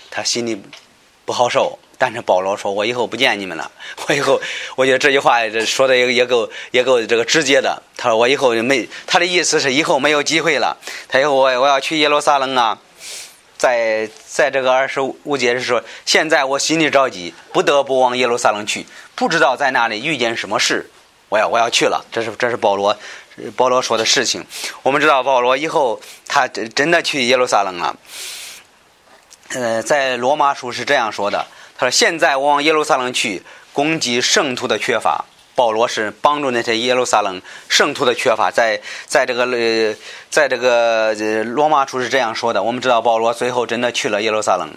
[0.10, 0.60] 他心里
[1.24, 1.78] 不好受。
[1.98, 3.72] 但是保罗说：“我以后不见你们了。
[4.08, 4.42] 我以后，
[4.76, 7.82] 我觉得这句话说的也也够也够这个直接的。
[7.98, 10.78] 他说我以后没，他的意思是以后没有机会了。
[11.08, 12.78] 他以后我我要去耶路撒冷啊。”
[13.58, 18.86] 在在这个二十五节是说，现在我心里着急，不得不往耶路撒冷去，
[19.16, 20.92] 不知道在那里遇见什么事，
[21.30, 22.06] 我要我要去了。
[22.12, 22.96] 这是这是保罗
[23.56, 24.46] 保罗说的事情。
[24.84, 27.96] 我们知道保罗以后他真的去耶路撒冷了。
[29.54, 31.48] 呃，在罗马书是这样说的，
[31.78, 39.96] 他说：“现在我往耶路撒冷去，攻击圣徒的缺乏。”保罗是帮助那些耶路撒冷圣徒的缺乏，在在这个呃，
[40.30, 41.14] 在这个
[41.46, 42.62] 罗马处是这样说的。
[42.62, 44.74] 我们知道保罗最后真的去了耶路撒冷，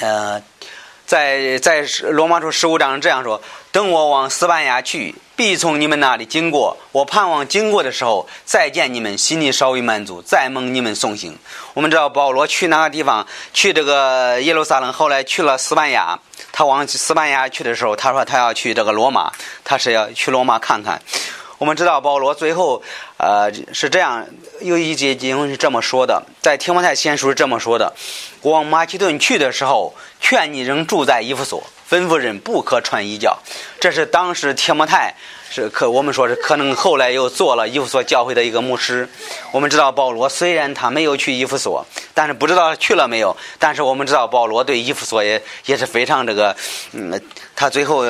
[0.00, 0.42] 呃。
[1.06, 3.42] 在在罗马书十五章这样说
[3.74, 6.76] ：“等我往西班牙去，必从你们那里经过。
[6.92, 11.36] 我盼望经过的时候再见你们，心里稍微满足，再蒙你们送行。”
[11.74, 13.26] 我们知道保罗去哪个地方？
[13.52, 16.16] 去这个耶路撒冷，后来去了西班牙。
[16.52, 19.32] 他往西班牙去的时候，他说他要去这个罗马，
[19.64, 21.02] 他是要去罗马看看。
[21.58, 22.80] 我们知道保罗最后，
[23.16, 24.24] 呃，是这样，
[24.60, 27.92] 有一节经文是这么说的，在提摩太前书是这么说的：
[28.42, 33.38] 往马其顿去的时候，劝你仍住在以弗所，吩咐人不可穿衣教。
[33.80, 35.14] 这是当时提摩太。
[35.50, 39.08] 是可我们说是可能后来又做了伊夫所教会的一个牧师。
[39.52, 43.36] 我们知道保罗虽然他没有去伊夫所，但是不知道去了没有。
[43.56, 46.56] 但是我们知道保罗对伊夫所也也是非常这个，
[46.90, 47.20] 嗯，
[47.54, 48.02] 他最后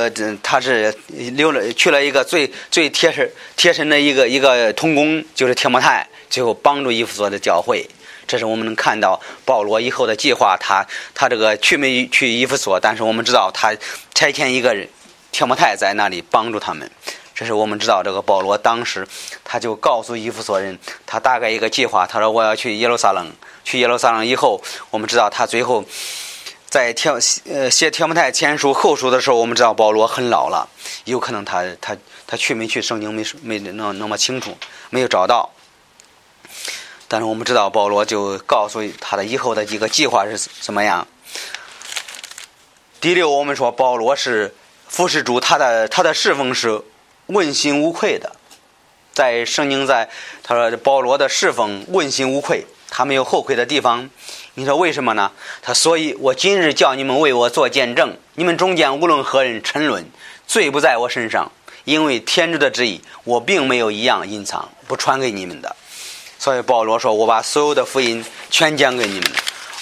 [0.42, 7.86] 他是留了去了一个最最贴身贴身的一个一个同工，就是提摩太，最后帮助伊夫所的教会。
[8.26, 10.56] 这是我们能看到保罗以后的计划。
[10.58, 13.74] 他他这个去没去伊夫所，但是我们知道他
[14.14, 14.88] 差遣一个人
[15.32, 16.90] 提摩太在那里帮助他们。
[17.34, 19.04] 这是我们知道，这个保罗当时
[19.42, 22.06] 他就告诉伊夫所人，他大概一个计划。
[22.06, 23.32] 他说：“我要去耶路撒冷。
[23.64, 25.84] 去耶路撒冷以后，我们知道他最后
[26.68, 27.10] 在帖
[27.50, 30.68] 呃写提摩太前书后书的时候，我们知道保罗很老了，
[31.06, 34.56] 有可能他他他去没去圣经没没那那么清楚，
[34.90, 35.50] 没有找到。
[37.08, 41.06] 但是我们知道保罗就告诉他的以后的几个计划是怎么样。
[43.00, 44.54] 第六，我们说保罗是
[44.88, 46.82] 服侍主，他的他的侍奉是。
[47.28, 48.36] 问心无愧的，
[49.14, 50.10] 在圣经在
[50.42, 54.10] 他说保罗的侍奉问心无愧，他没有后悔的地方。
[54.52, 55.32] 你说为什么呢？
[55.62, 60.04] 他所以，我今日叫你们为我做见证，你们中间无论何人沉沦，
[60.46, 61.50] 罪不在我身上，
[61.84, 65.74] 因为天主的旨意，我并没有一样隐藏不传给你们的。
[66.44, 69.24] 所以保罗说，我把所有的福音全讲给你们，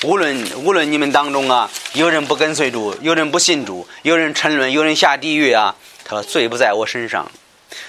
[0.04, 5.74] 无论无论你们当中啊，有人不跟随主，有人不信主，有人沉沦，有人下地狱啊。
[6.04, 7.28] 他说：“罪不在我身上。”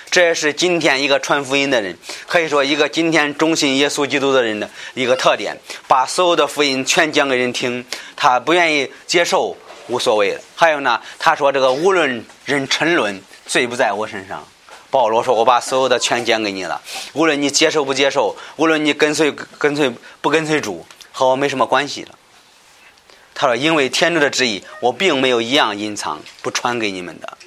[0.09, 1.95] 这也是今天一个传福音的人，
[2.25, 5.55] 可以说一个今天忠心耶稣基督的人的一个特点，
[5.87, 7.85] 把所有的福音全讲给人听。
[8.15, 9.55] 他不愿意接受，
[9.87, 14.43] 无所谓还有呢，他说：“这个无论人沉沦，罪不在我身上。”
[14.93, 16.79] 保罗说：“我把所有的全讲给你了，
[17.13, 19.91] 无论你接受不接受，无论你跟随跟随
[20.21, 22.09] 不跟随主，和我没什么关系了。”
[23.33, 27.37] 他说：“因为天主的旨意，我并没有一样隐藏不传给你们的。”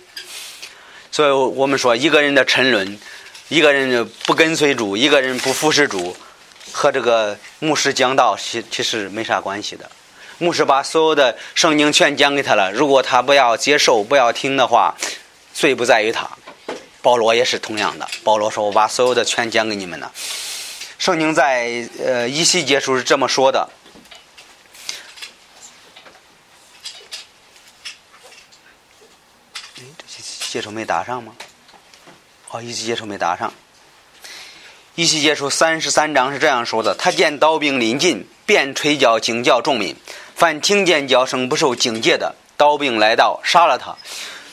[1.13, 2.99] 所以我们说，一个人的沉沦，
[3.47, 6.17] 一个人不跟随主，一个人不服侍主，
[6.73, 9.89] 和这个牧师讲道其其实没啥关系的。
[10.39, 14.97] 牧师把所有的圣经全讲给他了，如果他不要接受、不要听的话，
[15.55, 16.29] 罪不在于他。
[17.07, 18.09] 保罗也是同样的。
[18.25, 20.13] 保罗说：“我把所有的全讲给你们了。”
[20.99, 23.71] 圣经在呃一西结束是这么说的。
[30.51, 31.33] 接触没搭上吗？
[32.51, 33.55] 哦，一起接触没搭上。
[34.97, 39.95] 一起接触三十三章是这样说的：他见刀兵临近，便吹叫惊叫众民。
[40.35, 43.97] 凡听见叫声不受警戒的，刀兵来到，杀了他，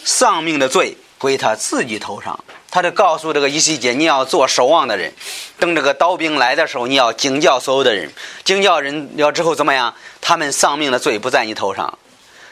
[0.06, 2.38] 丧命的罪归他自己头上。
[2.70, 5.14] 他就告诉这个一西结，你要做守望的人，
[5.58, 8.12] 等这个刀兵来的时候，你要惊叫所有的人，
[8.44, 9.94] 惊叫人了之后怎么样？
[10.20, 11.98] 他们丧命的罪不在你头上。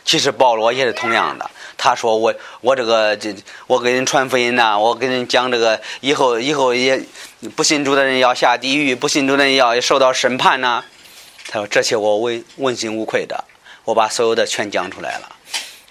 [0.05, 1.49] 其实保罗也是同样的。
[1.77, 3.35] 他说我我这个这
[3.67, 7.03] 我给人传福音呐，我给人讲这个以后以后也
[7.55, 10.83] 不信主的人要下地狱，不信主的人要受到审判呐。
[11.47, 13.43] 他说这些我问问心无愧的，
[13.85, 15.35] 我把所有的全讲出来了。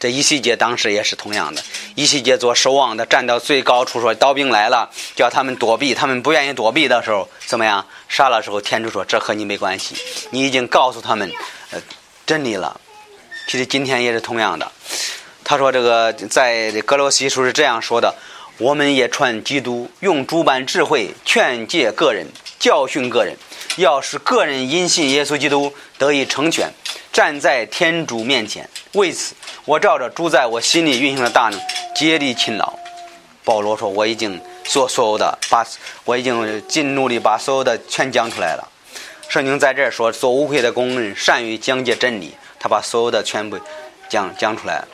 [0.01, 1.63] 这一细节当时也是同样的，
[1.95, 7.87] 一细节做守望的站到最高处说刀兵来了，叫他们躲避，他们不愿意躲避的时候怎么样？
[8.09, 9.95] 杀了时候天主说这和你没关系，
[10.31, 11.31] 你已经告诉他们
[11.71, 11.79] 呃
[12.27, 12.81] 真理了。
[13.47, 14.73] 其实今天也是同样的。
[15.45, 18.15] 他说：“这个在格罗西书是这样说的：
[18.57, 22.27] 我们也传基督，用诸般智慧劝诫个人，
[22.59, 23.37] 教训个人，
[23.77, 26.73] 要使个人因信耶稣基督得以成全，
[27.13, 28.67] 站在天主面前。
[28.93, 29.35] 为此，
[29.65, 31.61] 我照着主在我心里运行的大能，
[31.95, 32.75] 竭力勤劳。”
[33.45, 35.65] 保罗说：“我已经做所有的，把
[36.05, 38.69] 我已经尽努力把所有的全讲出来了。
[39.29, 43.59] 圣经在这说，做无愧的工人，善于讲解真理，他把所有的全部
[44.09, 44.85] 讲讲出来。”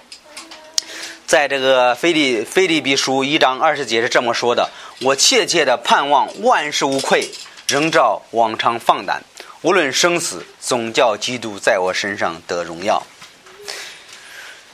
[1.27, 4.71] 在这个腓利腓利比书一章二十节是这么说的
[5.03, 7.29] ：“我切切的盼望万事无愧，
[7.67, 9.23] 仍照往常放胆，
[9.63, 13.03] 无论生死，总叫基督在我身上得荣耀。”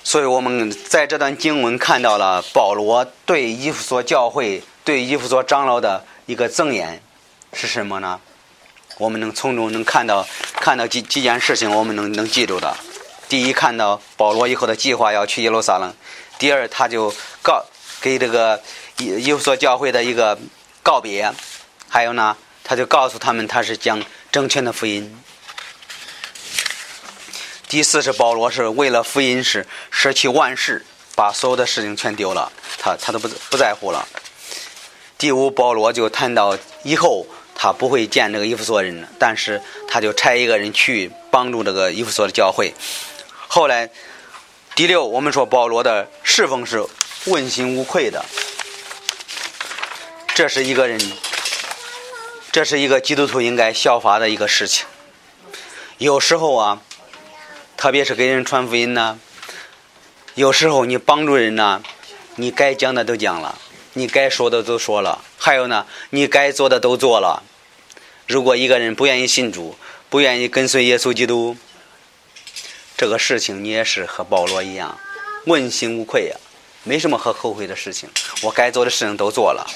[0.05, 7.01] 所以，我们在这段经文看到了保罗对以弗所教会、对以弗所长老的一个赠言
[7.53, 8.21] 是什么呢？
[8.99, 10.27] 我们能从中能看到
[10.57, 12.77] 看到几几件事情，我们能能记住的。
[13.29, 15.95] 第一，看到保罗以后的计划要去耶路撒冷。
[16.39, 17.65] 第二，他就告
[18.01, 18.61] 给这个
[18.99, 20.39] 以有所教会的一个
[20.83, 21.33] 告别，
[21.89, 25.17] 还有呢，他就告诉他们他是讲正确的福音。
[27.73, 30.85] 第四是保罗是为了福音是舍弃万事，
[31.17, 34.07] 把所有的事情全丢了，他他都不不在乎了。
[35.17, 39.59] 第五，保罗就谈到以后他不会见这个以弗所人了，但是
[39.89, 42.75] 他就差一个人去帮助这个以弗所的教会。
[43.49, 43.89] 后来。
[44.75, 46.83] 第六，我们说保罗的侍奉是
[47.27, 48.23] 问心无愧的，
[50.35, 50.99] 这是一个人，
[52.51, 54.87] 这是一个基督徒应该效法的一个事情。
[55.99, 56.81] 有时候啊，
[57.83, 59.19] 特别是给人传福音呢，
[60.37, 61.83] 有时候你帮助人呢，
[62.37, 63.59] 你该讲的都讲了，
[63.95, 67.43] 你该说的都说了，还有呢，你该做的都做了。
[68.29, 69.75] 如果一个人不愿意信主，
[70.09, 71.57] 不愿意跟随耶稣基督。
[72.97, 74.97] 这个事情你也是和保罗一样，
[75.47, 76.37] 问心无愧呀，
[76.85, 78.09] 没什么可后悔的事情。
[78.43, 79.67] 我该做的事情都做了，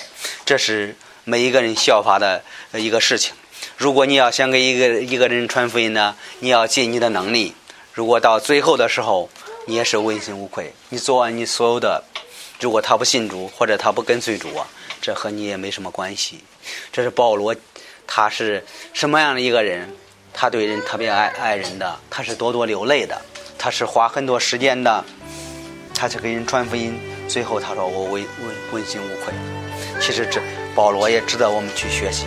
[0.44, 0.94] 这是
[1.24, 2.44] 每一个人效法的
[2.74, 3.34] 一个事情。
[3.76, 7.56] 如果你要想给一个一个人传福音呢，你要尽你的能力。
[7.96, 9.26] 如果到最后的时候，
[9.64, 12.04] 你也是问心无愧，你做完你所有的，
[12.60, 14.66] 如果他不信主或者他不跟随主啊，
[15.00, 16.44] 这和你也没什么关系。
[16.92, 17.56] 这是保罗，
[18.06, 19.90] 他是什么样的一个人？
[20.34, 23.18] 他对人特别爱爱人的，他是多多流泪的，
[23.56, 25.02] 他是花很多时间的，
[25.94, 27.00] 他是给人传福音。
[27.26, 29.32] 最后他说：“我问问问心无愧。”
[30.02, 30.38] 其实这
[30.74, 32.26] 保罗也值得我们去学习，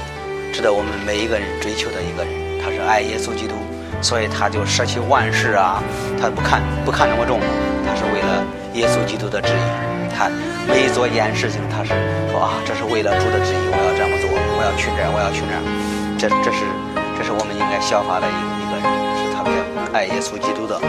[0.51, 2.59] 值得我们每一个人追求的一个人。
[2.59, 3.53] 他是爱耶稣基督，
[4.01, 5.81] 所以他就舍弃万事啊，
[6.19, 7.39] 他不看不看那么重，
[7.85, 8.43] 他是为了
[8.73, 9.61] 耶稣基督的旨意。
[10.15, 10.29] 他
[10.67, 11.89] 每做一件事情，他是
[12.31, 15.63] 说啊，这是为了主的旨意，我要这么做，我要去这儿，我要去那儿。
[16.17, 16.65] 这这是。
[17.19, 18.87] 这是我们应该效法的一一个人，
[19.19, 19.51] 是特别
[19.91, 20.79] 爱耶稣基督的。